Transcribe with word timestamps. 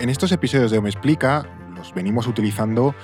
En 0.00 0.10
estos 0.10 0.30
episodios 0.30 0.70
de 0.70 0.80
Me 0.80 0.88
Explica 0.88 1.44
los 1.76 1.92
venimos 1.92 2.28
utilizando 2.28 2.94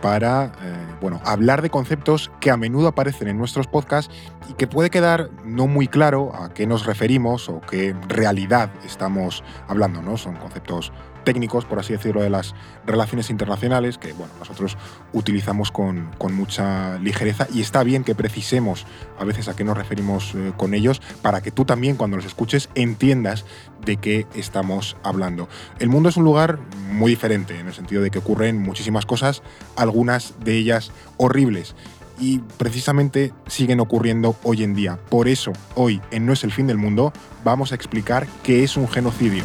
para 0.00 0.52
eh, 0.62 0.96
bueno, 1.00 1.20
hablar 1.24 1.62
de 1.62 1.70
conceptos 1.70 2.30
que 2.38 2.50
a 2.50 2.56
menudo 2.56 2.88
aparecen 2.88 3.26
en 3.26 3.38
nuestros 3.38 3.66
podcasts 3.66 4.14
y 4.48 4.52
que 4.52 4.66
puede 4.66 4.90
quedar 4.90 5.30
no 5.44 5.66
muy 5.66 5.88
claro 5.88 6.32
a 6.34 6.54
qué 6.54 6.66
nos 6.66 6.86
referimos 6.86 7.48
o 7.48 7.60
qué 7.60 7.96
realidad 8.08 8.70
estamos 8.84 9.42
hablando. 9.66 10.00
¿no? 10.00 10.16
Son 10.16 10.36
conceptos 10.36 10.92
técnicos, 11.24 11.64
por 11.64 11.78
así 11.78 11.92
decirlo, 11.92 12.22
de 12.22 12.30
las 12.30 12.54
relaciones 12.86 13.30
internacionales, 13.30 13.98
que 13.98 14.12
bueno, 14.12 14.32
nosotros 14.38 14.76
utilizamos 15.12 15.70
con, 15.70 16.10
mucha 16.34 16.98
ligereza 16.98 17.46
y 17.52 17.60
está 17.60 17.84
bien 17.84 18.02
que 18.02 18.14
precisemos 18.14 18.86
a 19.18 19.24
veces 19.24 19.48
a 19.48 19.54
qué 19.54 19.62
nos 19.62 19.76
referimos 19.76 20.34
eh, 20.34 20.52
con 20.56 20.74
ellos 20.74 21.00
para 21.22 21.42
que 21.42 21.50
tú 21.50 21.64
también 21.64 21.96
cuando 21.96 22.16
los 22.16 22.26
escuches 22.26 22.70
entiendas 22.74 23.44
de 23.84 23.98
qué 23.98 24.26
estamos 24.34 24.96
hablando. 25.02 25.48
El 25.78 25.90
mundo 25.90 26.08
es 26.08 26.16
un 26.16 26.24
lugar 26.24 26.58
muy 26.90 27.10
diferente, 27.10 27.58
en 27.58 27.66
el 27.66 27.74
sentido 27.74 28.02
de 28.02 28.10
que 28.10 28.18
ocurren 28.18 28.60
muchísimas 28.60 29.06
cosas, 29.06 29.42
algunas 29.76 30.34
de 30.40 30.56
ellas 30.56 30.92
horribles 31.18 31.74
y 32.18 32.38
precisamente 32.38 33.32
siguen 33.46 33.80
ocurriendo 33.80 34.36
hoy 34.42 34.62
en 34.62 34.74
día. 34.74 34.98
Por 35.08 35.28
eso, 35.28 35.52
hoy 35.74 36.00
en 36.10 36.26
No 36.26 36.32
es 36.32 36.44
el 36.44 36.52
fin 36.52 36.66
del 36.66 36.78
mundo, 36.78 37.12
vamos 37.44 37.72
a 37.72 37.74
explicar 37.74 38.26
qué 38.42 38.64
es 38.64 38.76
un 38.76 38.88
genocidio. 38.88 39.44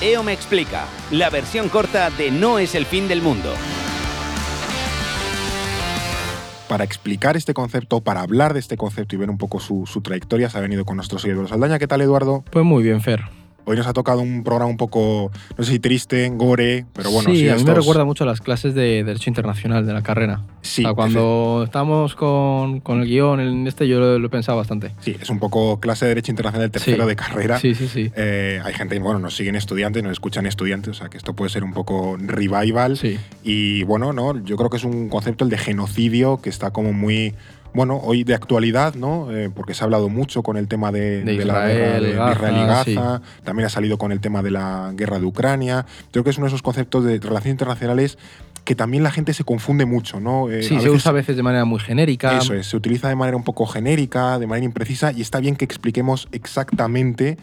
EO 0.00 0.22
me 0.22 0.32
explica, 0.32 0.86
la 1.10 1.28
versión 1.28 1.68
corta 1.68 2.10
de 2.10 2.30
No 2.30 2.60
es 2.60 2.76
el 2.76 2.86
fin 2.86 3.08
del 3.08 3.20
mundo. 3.20 3.52
Para 6.68 6.84
explicar 6.84 7.36
este 7.36 7.52
concepto, 7.52 8.00
para 8.00 8.20
hablar 8.20 8.52
de 8.52 8.60
este 8.60 8.76
concepto 8.76 9.16
y 9.16 9.18
ver 9.18 9.28
un 9.28 9.38
poco 9.38 9.58
su, 9.58 9.84
trayectoria, 10.00 10.50
se 10.50 10.58
ha 10.58 10.60
venido 10.60 10.84
con 10.84 10.96
nuestro 10.96 11.18
seguidor 11.18 11.48
Saldaña. 11.48 11.80
¿Qué 11.80 11.88
tal, 11.88 12.00
Eduardo? 12.00 12.44
Pues 12.50 12.64
muy 12.64 12.84
bien, 12.84 13.00
Fer. 13.00 13.24
Hoy 13.68 13.76
nos 13.76 13.86
ha 13.86 13.92
tocado 13.92 14.22
un 14.22 14.44
programa 14.44 14.70
un 14.70 14.78
poco, 14.78 15.30
no 15.58 15.62
sé 15.62 15.72
si 15.72 15.78
triste, 15.78 16.30
gore, 16.30 16.86
pero 16.94 17.10
bueno. 17.10 17.28
Sí, 17.30 17.46
a 17.50 17.54
mí 17.54 17.64
me 17.64 17.74
recuerda 17.74 18.06
mucho 18.06 18.24
a 18.24 18.26
las 18.26 18.40
clases 18.40 18.74
de 18.74 19.04
Derecho 19.04 19.28
Internacional 19.28 19.84
de 19.84 19.92
la 19.92 20.00
carrera. 20.02 20.40
Sí. 20.62 20.84
cuando 20.94 21.64
estamos 21.66 22.14
con, 22.14 22.80
con, 22.80 23.02
el 23.02 23.06
guion 23.06 23.40
en 23.40 23.66
este, 23.66 23.86
yo 23.86 24.00
lo, 24.00 24.24
he 24.24 24.28
pensado 24.30 24.56
bastante. 24.56 24.94
Sí, 25.00 25.18
es 25.20 25.28
un 25.28 25.38
poco 25.38 25.80
clase 25.80 26.06
de 26.06 26.10
Derecho 26.10 26.32
Internacional 26.32 26.70
tercero 26.70 27.04
de 27.04 27.14
carrera. 27.14 27.58
Sí, 27.58 27.74
sí, 27.74 27.88
sí. 27.88 28.10
Eh, 28.16 28.58
hay 28.64 28.72
gente, 28.72 28.98
bueno, 29.00 29.18
nos 29.18 29.36
siguen 29.36 29.54
estudiantes, 29.54 30.02
nos 30.02 30.12
escuchan 30.12 30.46
estudiantes, 30.46 30.92
o 30.92 30.94
sea 30.94 31.10
que 31.10 31.18
esto 31.18 31.34
puede 31.34 31.50
ser 31.50 31.62
un 31.62 31.74
poco 31.74 32.16
revival. 32.18 32.96
Sí. 32.96 33.18
Y 33.44 33.82
bueno, 33.82 34.14
no, 34.14 34.42
yo 34.44 34.56
creo 34.56 34.70
que 34.70 34.78
es 34.78 34.84
un 34.84 35.10
concepto, 35.10 35.44
el 35.44 35.50
de 35.50 35.58
genocidio, 35.58 36.40
que 36.40 36.48
está 36.48 36.70
como 36.70 36.94
muy 36.94 37.34
bueno, 37.74 38.00
hoy 38.02 38.24
de 38.24 38.34
actualidad, 38.34 38.94
¿no? 38.94 39.30
Eh, 39.30 39.50
porque 39.54 39.74
se 39.74 39.82
ha 39.82 39.84
hablado 39.84 40.08
mucho 40.08 40.42
con 40.42 40.56
el 40.56 40.68
tema 40.68 40.90
de, 40.92 41.22
de, 41.22 41.44
la 41.44 41.66
guerra 41.68 42.00
de, 42.00 42.10
Israel 42.10 42.56
y 42.56 42.66
Gaza, 42.66 43.22
también 43.44 43.66
ha 43.66 43.70
salido 43.70 43.98
con 43.98 44.12
el 44.12 44.20
tema 44.20 44.42
de 44.42 44.50
la 44.50 44.92
guerra 44.94 45.18
de 45.18 45.26
Ucrania. 45.26 45.86
Creo 46.10 46.24
que 46.24 46.30
es 46.30 46.38
uno 46.38 46.46
de 46.46 46.48
esos 46.48 46.62
conceptos 46.62 47.04
de 47.04 47.18
relaciones 47.18 47.54
internacionales 47.54 48.18
que 48.64 48.74
también 48.74 49.02
la 49.02 49.10
gente 49.10 49.32
se 49.32 49.44
confunde 49.44 49.86
mucho, 49.86 50.20
¿no? 50.20 50.50
Eh, 50.50 50.62
sí, 50.62 50.78
se 50.78 50.90
usa 50.90 51.10
a 51.10 51.14
veces 51.14 51.36
de 51.36 51.42
manera 51.42 51.64
muy 51.64 51.80
genérica. 51.80 52.36
Eso 52.36 52.52
es, 52.52 52.66
se 52.66 52.76
utiliza 52.76 53.08
de 53.08 53.16
manera 53.16 53.36
un 53.36 53.44
poco 53.44 53.66
genérica, 53.66 54.38
de 54.38 54.46
manera 54.46 54.66
imprecisa, 54.66 55.10
y 55.12 55.22
está 55.22 55.40
bien 55.40 55.56
que 55.56 55.64
expliquemos 55.64 56.28
exactamente 56.32 57.38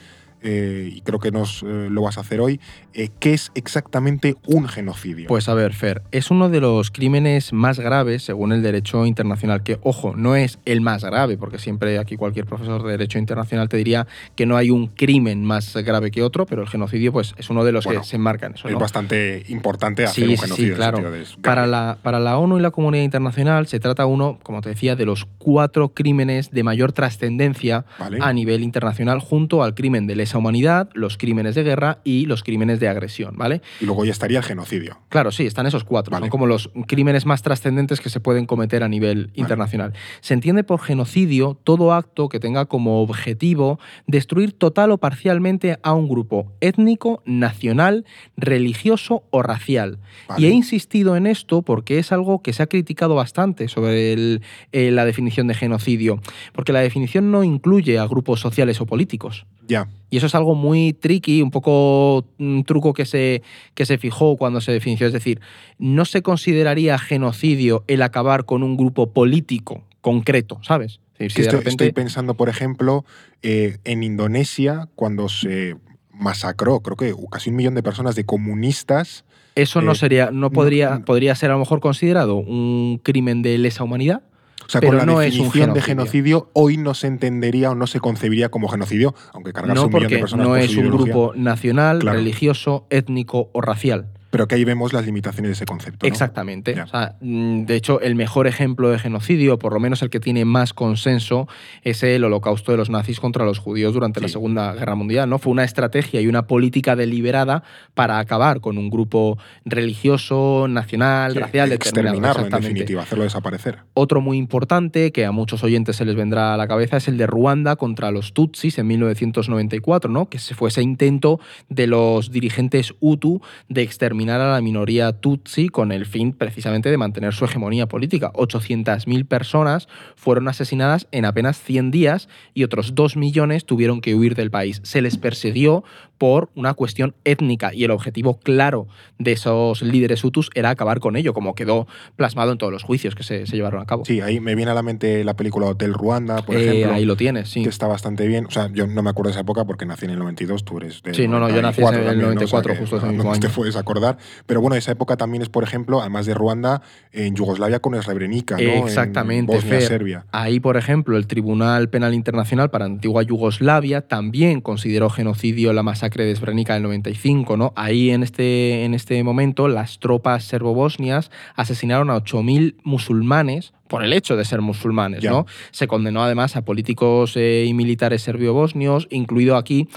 eh, 0.47 0.91
y 0.93 1.01
creo 1.01 1.19
que 1.19 1.31
nos 1.31 1.63
eh, 1.63 1.87
lo 1.89 2.03
vas 2.03 2.19
a 2.19 2.21
hacer 2.21 2.39
hoy, 2.39 2.61
eh, 2.93 3.09
¿qué 3.19 3.33
es 3.33 3.51
exactamente 3.55 4.35
un 4.45 4.67
genocidio? 4.67 5.27
Pues 5.27 5.49
a 5.49 5.55
ver, 5.55 5.73
Fer, 5.73 6.03
es 6.11 6.29
uno 6.29 6.49
de 6.49 6.61
los 6.61 6.91
crímenes 6.91 7.51
más 7.51 7.79
graves 7.79 8.21
según 8.21 8.51
el 8.51 8.61
derecho 8.61 9.07
internacional, 9.07 9.63
que 9.63 9.79
ojo, 9.81 10.13
no 10.15 10.35
es 10.35 10.59
el 10.65 10.81
más 10.81 11.03
grave, 11.03 11.39
porque 11.39 11.57
siempre 11.57 11.97
aquí 11.97 12.15
cualquier 12.15 12.45
profesor 12.45 12.83
de 12.83 12.91
derecho 12.91 13.17
internacional 13.17 13.69
te 13.69 13.77
diría 13.77 14.05
que 14.35 14.45
no 14.45 14.55
hay 14.55 14.69
un 14.69 14.85
crimen 14.85 15.43
más 15.43 15.75
grave 15.77 16.11
que 16.11 16.21
otro, 16.21 16.45
pero 16.45 16.61
el 16.61 16.67
genocidio 16.67 17.11
pues 17.11 17.33
es 17.37 17.49
uno 17.49 17.63
de 17.63 17.71
los 17.71 17.87
que 17.87 18.03
se 18.03 18.17
enmarca 18.17 18.45
en 18.45 18.53
eso. 18.53 18.69
Es 18.69 18.75
bastante 18.75 19.43
importante 19.47 20.03
hacer 20.03 20.29
un 20.29 20.37
genocidio. 20.37 20.73
Sí, 20.73 20.77
claro. 20.77 21.01
para, 21.41 21.65
la, 21.65 21.97
para 22.03 22.19
la 22.19 22.37
ONU 22.37 22.59
y 22.59 22.61
la 22.61 22.69
comunidad 22.69 23.03
internacional 23.03 23.65
se 23.65 23.79
trata 23.79 24.05
uno, 24.05 24.37
como 24.43 24.61
te 24.61 24.69
decía, 24.69 24.95
de 24.95 25.07
los 25.07 25.25
cuatro 25.39 25.89
crímenes 25.89 26.51
de 26.51 26.61
mayor 26.61 26.93
trascendencia 26.93 27.85
a 27.97 28.31
nivel 28.31 28.61
internacional 28.61 29.19
junto 29.19 29.63
al 29.63 29.73
crimen 29.73 30.05
de 30.05 30.15
lesa 30.15 30.34
humanidad, 30.37 30.89
los 30.93 31.17
crímenes 31.17 31.55
de 31.55 31.63
guerra 31.63 31.99
y 32.03 32.25
los 32.25 32.43
crímenes 32.43 32.79
de 32.79 32.87
agresión, 32.87 33.35
¿vale? 33.37 33.61
Y 33.79 33.85
luego 33.85 34.05
ya 34.05 34.11
estaría 34.11 34.39
el 34.39 34.43
genocidio. 34.43 34.99
Claro, 35.09 35.31
sí, 35.31 35.45
están 35.45 35.65
esos 35.65 35.83
cuatro. 35.83 36.17
Son 36.17 36.29
como 36.29 36.47
los 36.47 36.69
crímenes 36.87 37.25
más 37.25 37.41
trascendentes 37.41 38.01
que 38.01 38.09
se 38.09 38.19
pueden 38.19 38.45
cometer 38.45 38.83
a 38.83 38.87
nivel 38.87 39.31
internacional. 39.35 39.93
Se 40.21 40.33
entiende 40.33 40.63
por 40.63 40.81
genocidio 40.81 41.57
todo 41.63 41.93
acto 41.93 42.29
que 42.29 42.39
tenga 42.39 42.65
como 42.65 43.01
objetivo 43.01 43.79
destruir 44.07 44.53
total 44.53 44.91
o 44.91 44.97
parcialmente 44.97 45.79
a 45.83 45.93
un 45.93 46.07
grupo 46.07 46.53
étnico, 46.61 47.21
nacional, 47.25 48.05
religioso 48.37 49.23
o 49.29 49.41
racial. 49.41 49.99
Y 50.37 50.45
he 50.45 50.49
insistido 50.49 51.15
en 51.15 51.27
esto 51.27 51.61
porque 51.61 51.99
es 51.99 52.11
algo 52.11 52.41
que 52.41 52.53
se 52.53 52.63
ha 52.63 52.67
criticado 52.67 53.15
bastante 53.15 53.67
sobre 53.67 54.41
eh, 54.71 54.91
la 54.91 55.05
definición 55.05 55.47
de 55.47 55.53
genocidio, 55.53 56.19
porque 56.53 56.73
la 56.73 56.79
definición 56.79 57.31
no 57.31 57.43
incluye 57.43 57.99
a 57.99 58.07
grupos 58.07 58.39
sociales 58.39 58.81
o 58.81 58.85
políticos. 58.85 59.45
Ya. 59.67 59.87
Y 60.09 60.17
eso 60.17 60.27
es 60.27 60.35
algo 60.35 60.55
muy 60.55 60.93
tricky, 60.93 61.41
un 61.41 61.51
poco 61.51 62.25
un 62.39 62.63
truco 62.63 62.93
que 62.93 63.05
se, 63.05 63.41
que 63.73 63.85
se 63.85 63.97
fijó 63.97 64.37
cuando 64.37 64.61
se 64.61 64.71
definió. 64.71 65.07
Es 65.07 65.13
decir, 65.13 65.41
no 65.77 66.05
se 66.05 66.21
consideraría 66.21 66.97
genocidio 66.97 67.83
el 67.87 68.01
acabar 68.01 68.45
con 68.45 68.63
un 68.63 68.77
grupo 68.77 69.11
político 69.11 69.83
concreto, 70.01 70.59
¿sabes? 70.61 70.99
estoy, 71.17 71.91
pensando, 71.91 72.33
por 72.33 72.49
ejemplo, 72.49 73.05
eh, 73.41 73.77
en 73.83 74.03
Indonesia, 74.03 74.87
cuando 74.95 75.29
se 75.29 75.75
masacró, 76.11 76.81
creo 76.81 76.97
que 76.97 77.13
casi 77.31 77.49
un 77.49 77.57
millón 77.57 77.75
de 77.75 77.83
personas 77.83 78.15
de 78.15 78.25
comunistas. 78.25 79.25
Eso 79.55 79.81
no 79.81 79.93
eh, 79.93 79.95
sería, 79.95 80.31
no 80.31 80.51
podría, 80.51 80.99
podría 81.05 81.35
ser 81.35 81.51
a 81.51 81.53
lo 81.53 81.59
mejor 81.59 81.79
considerado 81.79 82.35
un 82.35 82.99
crimen 83.01 83.41
de 83.41 83.57
lesa 83.57 83.83
humanidad. 83.83 84.23
O 84.65 84.69
sea, 84.69 84.81
con 84.81 84.97
la 84.97 85.05
no 85.05 85.19
definición 85.19 85.73
de 85.73 85.81
genocidio. 85.81 86.49
hoy 86.53 86.77
no 86.77 86.93
se 86.93 87.07
entendería 87.07 87.71
o 87.71 87.75
no 87.75 87.87
se 87.87 87.99
concebiría 87.99 88.49
como 88.49 88.67
genocidio, 88.67 89.13
aunque 89.33 89.53
cargarse 89.53 89.85
un 89.85 89.93
millón 89.93 90.09
de 90.09 90.17
personas 90.19 90.47
no 90.47 90.55
es 90.55 90.75
un 90.75 90.89
grupo 90.89 91.33
nacional, 91.35 92.01
religioso, 92.01 92.87
étnico 92.89 93.49
o 93.53 93.61
racial. 93.61 94.09
Pero 94.31 94.47
que 94.47 94.55
ahí 94.55 94.65
vemos 94.65 94.91
las 94.91 95.05
limitaciones 95.05 95.49
de 95.49 95.53
ese 95.53 95.65
concepto. 95.65 96.05
Exactamente. 96.05 96.75
Mm, 97.21 97.65
de 97.65 97.75
hecho, 97.75 98.01
el 98.01 98.15
mejor 98.15 98.47
ejemplo 98.47 98.89
de 98.89 98.99
genocidio, 98.99 99.57
por 99.57 99.73
lo 99.73 99.79
menos 99.79 100.01
el 100.01 100.09
que 100.09 100.19
tiene 100.19 100.43
más 100.43 100.73
consenso, 100.73 101.47
es 101.83 102.03
el 102.03 102.23
holocausto 102.23 102.71
de 102.71 102.77
los 102.77 102.89
nazis 102.89 103.19
contra 103.19 103.45
los 103.45 103.59
judíos 103.59 103.93
durante 103.93 104.19
la 104.19 104.27
Segunda 104.27 104.73
Guerra 104.73 104.95
Mundial. 104.95 105.29
¿no? 105.29 105.39
Fue 105.39 105.51
una 105.51 105.63
estrategia 105.63 106.19
y 106.21 106.27
una 106.27 106.47
política 106.47 106.95
deliberada 106.95 107.63
para 107.93 108.19
acabar 108.19 108.59
con 108.59 108.77
un 108.77 108.89
grupo 108.89 109.37
religioso, 109.63 110.67
nacional, 110.69 111.35
racial, 111.35 111.71
exterminarlo, 111.71 112.45
en 112.45 112.49
definitiva, 112.49 113.03
hacerlo 113.03 113.23
desaparecer. 113.23 113.79
Otro 113.93 114.21
muy 114.21 114.37
importante, 114.37 115.11
que 115.11 115.25
a 115.25 115.31
muchos 115.31 115.63
oyentes 115.63 115.95
se 115.95 116.05
les 116.05 116.15
vendrá 116.15 116.53
a 116.53 116.57
la 116.57 116.67
cabeza, 116.67 116.97
es 116.97 117.07
el 117.07 117.17
de 117.17 117.27
Ruanda 117.27 117.75
contra 117.77 118.11
los 118.11 118.33
Tutsis 118.33 118.77
en 118.77 118.87
1994, 118.87 120.11
¿no? 120.11 120.29
que 120.29 120.39
fue 120.39 120.69
ese 120.69 120.81
intento 120.81 121.39
de 121.69 121.87
los 121.87 122.31
dirigentes 122.31 122.93
Hutu 122.99 123.41
de 123.69 123.81
exterminar 123.81 124.24
a 124.29 124.37
la 124.37 124.61
minoría 124.61 125.13
Tutsi 125.13 125.69
con 125.69 125.91
el 125.91 126.05
fin 126.05 126.33
precisamente 126.33 126.89
de 126.89 126.97
mantener 126.97 127.33
su 127.33 127.45
hegemonía 127.45 127.87
política. 127.87 128.31
800.000 128.33 129.27
personas 129.27 129.87
fueron 130.15 130.47
asesinadas 130.47 131.07
en 131.11 131.25
apenas 131.25 131.59
100 131.61 131.91
días 131.91 132.29
y 132.53 132.63
otros 132.63 132.95
2 132.95 133.17
millones 133.17 133.65
tuvieron 133.65 134.01
que 134.01 134.15
huir 134.15 134.35
del 134.35 134.51
país. 134.51 134.81
Se 134.83 135.01
les 135.01 135.17
persiguió 135.17 135.83
por 136.17 136.49
una 136.55 136.73
cuestión 136.73 137.15
étnica 137.23 137.73
y 137.73 137.83
el 137.83 137.91
objetivo 137.91 138.39
claro 138.39 138.87
de 139.19 139.33
esos 139.33 139.81
líderes 139.81 140.23
hutus 140.23 140.49
era 140.55 140.69
acabar 140.69 140.99
con 140.99 141.15
ello, 141.15 141.33
como 141.33 141.55
quedó 141.55 141.87
plasmado 142.15 142.51
en 142.51 142.57
todos 142.57 142.71
los 142.71 142.83
juicios 142.83 143.15
que 143.15 143.23
se, 143.23 143.45
llevaron 143.45 143.81
a 143.81 143.85
cabo. 143.85 144.05
Sí, 144.05 144.21
ahí 144.21 144.39
me 144.39 144.55
viene 144.55 144.71
a 144.71 144.73
la 144.73 144.83
mente 144.83 145.23
la 145.23 145.35
película 145.35 145.67
Hotel 145.67 145.93
Ruanda, 145.93 146.41
por 146.41 146.55
eh, 146.55 146.67
ejemplo. 146.67 146.93
Ahí 146.93 147.05
lo 147.05 147.15
tienes, 147.15 147.49
sí. 147.49 147.63
Que 147.63 147.69
está 147.69 147.87
bastante 147.87 148.27
bien. 148.27 148.45
O 148.45 148.51
sea, 148.51 148.69
yo 148.71 148.87
no 148.87 149.01
me 149.01 149.09
acuerdo 149.09 149.29
de 149.29 149.31
esa 149.31 149.41
época 149.41 149.65
porque 149.65 149.85
nací 149.85 150.05
en 150.05 150.11
el 150.11 150.19
92, 150.19 150.63
tú 150.63 150.77
eres 150.77 151.01
de 151.03 151.13
Sí, 151.13 151.27
no, 151.27 151.39
no, 151.39 151.49
yo 151.49 151.61
nací 151.61 151.81
en 151.81 151.93
el 151.95 152.21
94, 152.21 152.75
justo 152.75 152.97
ese 152.97 153.07
mismo 153.07 153.31
no 153.31 153.39
te 153.39 153.49
puedes 153.49 153.75
acordar. 153.75 154.17
Pero 154.45 154.61
bueno, 154.61 154.75
esa 154.75 154.91
época 154.91 155.17
también 155.17 155.41
es, 155.41 155.49
por 155.49 155.63
ejemplo, 155.63 156.01
además 156.01 156.25
de 156.25 156.33
Ruanda, 156.33 156.81
en 157.11 157.35
Yugoslavia 157.35 157.79
con 157.79 157.95
Srebrenica, 158.01 158.57
¿no? 158.57 158.85
Exactamente, 158.85 159.53
en 159.53 159.61
Bosnia, 159.61 159.81
Serbia. 159.81 160.25
Ahí, 160.31 160.59
por 160.59 160.77
ejemplo, 160.77 161.17
el 161.17 161.27
Tribunal 161.27 161.89
Penal 161.89 162.13
Internacional 162.13 162.69
para 162.69 162.85
Antigua 162.85 163.23
Yugoslavia 163.23 164.01
también 164.01 164.61
consideró 164.61 165.09
genocidio 165.09 165.73
la 165.73 165.83
masacre 165.83 166.04
de 166.09 166.35
Srebrenica 166.35 166.75
en 166.75 166.83
95, 166.83 167.57
¿no? 167.57 167.73
Ahí 167.75 168.09
en 168.11 168.23
este, 168.23 168.85
en 168.85 168.93
este 168.93 169.23
momento 169.23 169.67
las 169.67 169.99
tropas 169.99 170.43
serbobosnias 170.45 171.31
asesinaron 171.55 172.09
a 172.09 172.17
8.000 172.17 172.75
musulmanes 172.83 173.73
por 173.87 174.03
el 174.03 174.13
hecho 174.13 174.35
de 174.35 174.45
ser 174.45 174.61
musulmanes. 174.61 175.23
¿no? 175.23 175.45
Se 175.71 175.87
condenó 175.87 176.23
además 176.23 176.55
a 176.55 176.63
políticos 176.63 177.33
eh, 177.35 177.65
y 177.67 177.73
militares 177.73 178.21
serbio-bosnios, 178.23 179.07
incluido 179.11 179.57
aquí 179.57 179.87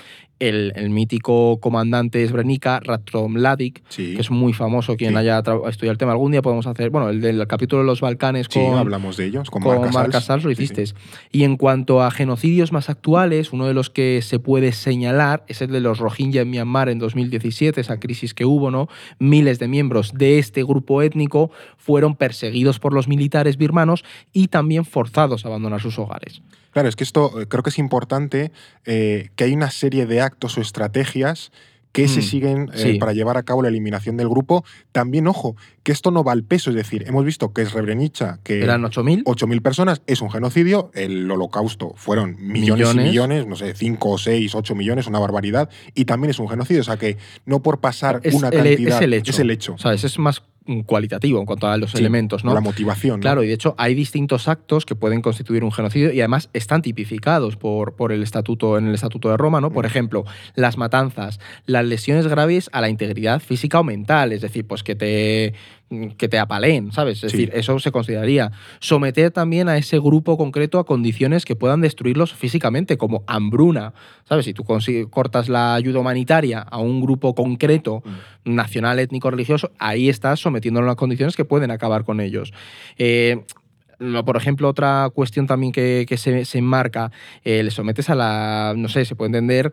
el, 0.41 0.73
el 0.77 0.91
mítico 0.91 1.59
comandante 1.59 2.25
Srebrenica, 2.25 2.79
Ratko 2.79 3.29
Mladic, 3.29 3.83
Sí, 3.89 4.15
que 4.15 4.21
es 4.21 4.31
muy 4.31 4.53
famoso 4.53 4.97
quien 4.97 5.11
Sí. 5.15 5.17
haya 5.17 5.39
estudiado 5.41 5.91
el 5.91 5.99
tema. 5.99 6.13
Algún 6.13 6.31
día 6.31 6.43
podemos 6.43 6.65
hacer, 6.69 6.91
bueno, 6.91 7.09
el 7.09 7.21
del 7.21 7.45
capítulo 7.49 7.83
de 7.83 7.87
los 7.87 8.01
Balcanes 8.01 8.47
sí, 8.49 8.61
con, 8.61 8.79
hablamos 8.79 9.17
de 9.17 9.25
ellos, 9.27 9.51
con, 9.51 9.63
con 9.63 9.81
Marc 9.81 9.93
Marc 9.93 10.07
Casals. 10.07 10.13
Casals 10.13 10.45
lo 10.45 10.53
hicisteis. 10.53 10.95
Y 11.33 11.43
en 11.43 11.57
cuanto 11.57 12.05
a 12.05 12.13
genocidios 12.13 12.71
más 12.71 12.89
actuales, 12.89 13.53
uno 13.53 13.67
de 13.67 13.75
los 13.75 13.91
que 13.91 14.21
se 14.23 14.39
puede 14.39 14.71
señalar 14.71 15.43
es 15.49 15.61
el 15.61 15.73
de 15.73 15.81
los 15.81 15.99
Rohingya 15.99 16.43
en 16.43 16.51
Myanmar 16.51 16.89
en 16.89 17.01
2017, 17.01 17.81
esa 17.81 17.99
crisis 17.99 18.33
que 18.33 18.45
hubo, 18.45 18.71
¿no? 18.71 18.87
Miles 19.19 19.59
de 19.59 19.67
miembros 19.67 20.13
de 20.15 20.39
este 20.39 20.63
grupo 20.63 21.03
étnico 21.03 21.51
fueron 21.79 22.15
perseguidos 22.15 22.79
por 22.79 22.93
los 22.95 23.09
militares 23.09 23.57
birmanos 23.57 23.78
y 24.33 24.49
también 24.49 24.85
forzados 24.85 25.45
a 25.45 25.49
abandonar 25.49 25.81
sus 25.81 25.99
hogares. 25.99 26.43
Claro, 26.73 26.89
es 26.89 26.97
que 26.97 27.05
esto 27.05 27.41
eh, 27.41 27.47
creo 27.49 27.63
que 27.63 27.71
es 27.71 27.79
importante, 27.79 28.53
eh, 28.85 29.31
que 29.37 29.45
hay 29.45 29.53
una 29.55 29.71
serie 29.71 30.07
de 30.07 30.21
actos 30.21 30.59
o 30.59 30.61
estrategias 30.61 31.51
que 31.91 32.07
se 32.07 32.21
Mm, 32.21 32.23
siguen 32.23 32.71
eh, 32.75 32.79
sí. 32.93 32.99
para 32.99 33.15
llevar 33.15 33.39
a 33.39 33.43
cabo 33.43 33.63
la 33.63 33.69
eliminación 33.69 34.19
del 34.19 34.29
grupo. 34.29 34.63
También, 34.93 35.27
ojo, 35.27 35.57
que 35.83 35.91
esto 35.91 36.11
no 36.11 36.23
va 36.23 36.33
al 36.33 36.45
peso, 36.45 36.69
es 36.69 36.77
decir, 36.77 37.03
hemos 37.09 37.25
visto 37.25 37.55
que 37.55 37.63
es 37.63 37.71
Srebrenica, 37.71 38.39
que 38.45 38.63
Eran 38.63 38.83
8.000. 38.83 39.25
8.000 39.25 39.63
personas 39.63 40.03
es 40.07 40.21
un 40.21 40.31
genocidio, 40.31 40.91
el 40.95 41.29
holocausto 41.31 41.95
fueron 41.97 42.37
millones, 42.39 42.89
Millones. 42.89 43.05
y 43.07 43.09
millones, 43.09 43.47
no 43.47 43.57
sé, 43.57 43.75
5, 43.75 44.19
6, 44.19 44.55
8 44.55 44.75
millones, 44.75 45.07
una 45.07 45.19
barbaridad, 45.19 45.71
y 45.95 46.05
también 46.05 46.31
es 46.31 46.39
un 46.39 46.49
genocidio, 46.51 46.83
o 46.83 46.85
sea 46.85 46.99
que 46.99 47.17
no 47.47 47.63
por 47.63 47.81
pasar 47.81 48.21
Es 48.23 48.35
una 48.35 48.49
el- 48.49 48.55
cantidad... 48.63 48.97
es 48.99 49.03
el 49.03 49.15
hecho. 49.15 49.31
Es 49.31 49.39
el 49.39 49.51
hecho. 49.51 49.79
¿Sabes? 49.79 50.05
Es 50.05 50.19
más 50.19 50.43
cualitativo 50.87 51.41
en 51.41 51.47
cuanto 51.47 51.67
a 51.67 51.77
los 51.77 51.93
Sí, 51.93 51.99
elementos, 51.99 52.45
¿no? 52.45 52.55
La 52.55 52.61
motivación. 52.61 53.21
¿no? 53.21 53.23
Claro, 53.23 53.43
y 53.43 53.49
de 53.49 53.55
hecho 53.55 53.75
hay 53.79 53.95
distintos 53.95 54.49
actos 54.49 54.85
que 54.87 54.95
pueden 54.95 55.23
constituir 55.23 55.65
un 55.65 55.73
genocidio 55.73 56.13
y 56.13 56.21
además 56.21 56.51
están 56.53 56.83
tipificados 56.83 57.57
por, 57.57 57.95
por 57.97 58.13
el 58.13 58.23
estatuto 58.23 58.77
en 58.79 58.89
el 58.89 58.95
Estatuto 58.95 59.31
de 59.31 59.37
Roma, 59.37 59.61
¿no? 59.61 59.71
Por 59.73 59.85
Mm. 59.85 59.89
ejemplo, 59.89 60.25
las 60.55 60.77
matanzas, 60.77 61.41
las 61.67 61.85
lesiones 61.85 62.27
graves 62.27 62.69
a 62.73 62.81
la 62.81 62.89
integridad 62.89 63.41
física 63.41 63.81
o 63.81 63.85
mental, 63.85 64.33
es 64.33 64.41
decir, 64.43 64.67
pues 64.67 64.83
que 64.83 64.95
te 64.95 65.55
que 66.19 66.29
te 66.29 66.39
apalen, 66.39 66.93
¿sabes? 66.93 67.25
Es 67.25 67.31
Sí. 67.33 67.39
decir, 67.39 67.51
eso 67.55 67.79
se 67.79 67.91
consideraría. 67.91 68.53
Someter 68.79 69.31
también 69.31 69.69
a 69.69 69.79
ese 69.79 69.99
grupo 69.99 70.37
concreto 70.37 70.79
a 70.79 70.85
condiciones 70.85 71.45
que 71.47 71.57
puedan 71.57 71.81
destruirlos 71.81 72.35
físicamente, 72.35 72.99
como 72.99 73.25
hambruna, 73.27 73.95
¿sabes? 74.29 74.45
Si 74.45 74.53
tú 74.53 74.65
cortas 75.11 75.49
la 75.49 75.75
ayuda 75.75 76.01
humanitaria 76.01 76.61
a 76.61 76.79
un 76.79 77.01
grupo 77.01 77.35
concreto, 77.35 78.03
Mm. 78.45 78.55
nacional, 78.55 78.99
étnico, 78.99 79.31
religioso, 79.31 79.71
ahí 79.79 80.09
estás 80.09 80.41
sometiéndolo 80.41 80.91
a 80.91 80.97
condiciones 80.97 81.37
que 81.37 81.45
pueden 81.45 81.71
acabar 81.71 82.05
con 82.05 82.21
ellos. 82.21 82.53
Eh, 82.99 83.45
por 84.25 84.37
ejemplo, 84.37 84.69
otra 84.69 85.11
cuestión 85.13 85.47
también 85.49 85.73
que, 85.73 86.07
que 86.09 86.17
se, 86.19 86.45
se 86.45 86.59
enmarca, 86.59 87.11
eh, 87.45 87.63
le 87.65 87.71
sometes 87.73 88.09
a 88.11 88.15
la, 88.15 88.75
no 88.77 88.89
sé, 88.89 89.05
se 89.05 89.17
puede 89.17 89.29
entender, 89.31 89.73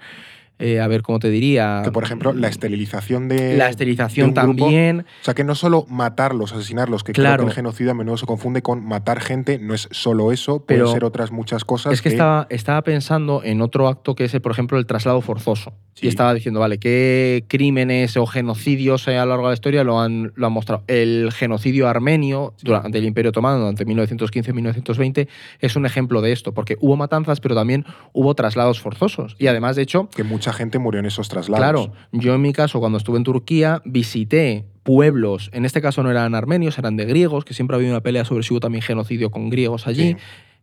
eh, 0.59 0.79
a 0.79 0.87
ver 0.87 1.01
cómo 1.01 1.19
te 1.19 1.29
diría. 1.29 1.81
Que, 1.83 1.91
por 1.91 2.03
ejemplo, 2.03 2.33
la 2.33 2.47
esterilización 2.47 3.27
de. 3.27 3.57
La 3.57 3.69
esterilización 3.69 4.33
de 4.33 4.39
un 4.41 4.45
grupo, 4.47 4.65
también. 4.65 5.01
O 5.21 5.23
sea, 5.23 5.33
que 5.33 5.43
no 5.43 5.55
solo 5.55 5.85
matarlos, 5.89 6.53
asesinarlos, 6.53 7.03
que 7.03 7.11
Claro. 7.11 7.35
creo 7.37 7.45
que 7.47 7.51
el 7.51 7.55
genocidio 7.55 7.91
a 7.91 7.93
menudo 7.95 8.17
se 8.17 8.25
confunde 8.25 8.61
con 8.61 8.85
matar 8.85 9.19
gente, 9.19 9.59
no 9.59 9.73
es 9.73 9.87
solo 9.91 10.31
eso, 10.31 10.59
puede 10.65 10.79
Pero 10.79 10.91
ser 10.91 11.03
otras 11.03 11.31
muchas 11.31 11.65
cosas. 11.65 11.93
Es 11.93 12.01
que 12.01 12.09
estaba, 12.09 12.47
estaba 12.49 12.81
pensando 12.83 13.41
en 13.43 13.61
otro 13.61 13.87
acto 13.87 14.15
que 14.15 14.25
es, 14.25 14.39
por 14.39 14.51
ejemplo, 14.51 14.77
el 14.77 14.85
traslado 14.85 15.21
forzoso. 15.21 15.73
Sí. 15.95 16.07
Y 16.07 16.09
estaba 16.09 16.33
diciendo, 16.33 16.59
vale, 16.59 16.77
¿qué 16.77 17.45
crímenes 17.47 18.17
o 18.17 18.25
genocidios 18.25 19.07
eh, 19.07 19.17
a 19.17 19.23
lo 19.23 19.29
largo 19.31 19.45
de 19.45 19.51
la 19.51 19.53
historia 19.53 19.83
lo 19.85 20.01
han, 20.01 20.33
lo 20.35 20.47
han 20.47 20.51
mostrado? 20.53 20.83
El 20.87 21.31
genocidio 21.31 21.87
armenio 21.87 22.53
durante 22.61 22.97
el 22.97 23.05
Imperio 23.05 23.29
Otomano, 23.29 23.59
durante 23.59 23.85
1915-1920, 23.85 25.27
es 25.59 25.75
un 25.75 25.85
ejemplo 25.85 26.21
de 26.21 26.31
esto, 26.31 26.53
porque 26.53 26.77
hubo 26.79 26.97
matanzas, 26.97 27.39
pero 27.39 27.55
también 27.55 27.85
hubo 28.13 28.35
traslados 28.35 28.79
forzosos. 28.81 29.35
Y 29.39 29.47
además, 29.47 29.75
de 29.75 29.83
hecho, 29.83 30.09
Que 30.15 30.23
mucha 30.45 30.53
gente 30.57 30.77
murió 30.77 30.99
en 30.99 31.07
esos 31.07 31.27
traslados. 31.27 31.59
Claro, 31.59 31.93
yo 32.11 32.35
en 32.35 32.41
mi 32.41 32.53
caso, 32.53 32.79
cuando 32.79 32.99
estuve 32.99 33.17
en 33.17 33.23
Turquía, 33.23 33.81
visité 33.83 34.65
pueblos, 34.83 35.49
en 35.53 35.65
este 35.65 35.81
caso 35.81 36.03
no 36.03 36.11
eran 36.11 36.35
armenios, 36.35 36.77
eran 36.77 36.97
de 36.97 37.05
griegos, 37.05 37.45
que 37.45 37.55
siempre 37.55 37.75
ha 37.75 37.77
habido 37.77 37.91
una 37.91 38.01
pelea 38.01 38.25
sobre 38.25 38.43
si 38.43 38.53
hubo 38.53 38.59
también 38.59 38.83
genocidio 38.83 39.31
con 39.31 39.49
griegos 39.49 39.87
allí. 39.87 40.13
Sí. 40.13 40.17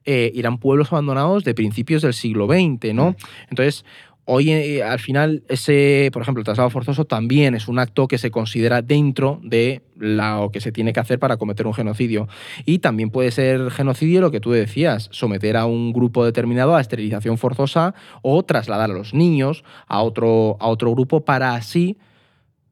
Eh, 0.05 0.33
eran 0.37 0.59
pueblos 0.59 0.93
abandonados 0.93 1.43
de 1.43 1.55
principios 1.55 2.03
del 2.03 2.15
siglo 2.15 2.47
XX, 2.47 2.95
¿no? 2.95 3.11
Mm. 3.11 3.17
Entonces, 3.51 3.85
hoy 4.25 4.51
eh, 4.51 4.83
al 4.83 4.99
final, 4.99 5.43
ese, 5.49 6.11
por 6.13 6.23
ejemplo, 6.23 6.41
el 6.41 6.45
traslado 6.45 6.71
forzoso 6.71 7.05
también 7.05 7.55
es 7.55 7.69
un 7.69 7.79
acto 7.79 8.09
que 8.09 8.19
se 8.19 8.31
considera 8.31 8.83
dentro 8.83 9.41
de 9.43 9.83
lo 9.97 10.51
que 10.53 10.61
se 10.61 10.73
tiene 10.73 10.93
que 10.93 11.01
hacer 11.01 11.19
para 11.19 11.37
cometer 11.37 11.67
un 11.67 11.75
genocidio. 11.75 12.29
Y 12.65 12.79
también 12.79 13.11
puede 13.11 13.31
ser 13.31 13.71
genocidio 13.71 14.21
lo 14.21 14.31
que 14.31 14.41
tú 14.41 14.51
decías, 14.51 15.09
someter 15.13 15.57
a 15.57 15.67
un 15.67 15.93
grupo 15.93 16.25
determinado 16.25 16.75
a 16.75 16.81
esterilización 16.81 17.39
forzosa 17.39 17.95
o 18.23 18.43
trasladar 18.43 18.91
a 18.91 18.95
los 18.95 19.15
niños 19.15 19.65
a 19.87 20.03
otro, 20.03 20.57
a 20.61 20.69
otro 20.69 20.91
grupo 20.93 21.25
para 21.25 21.55
así 21.55 21.97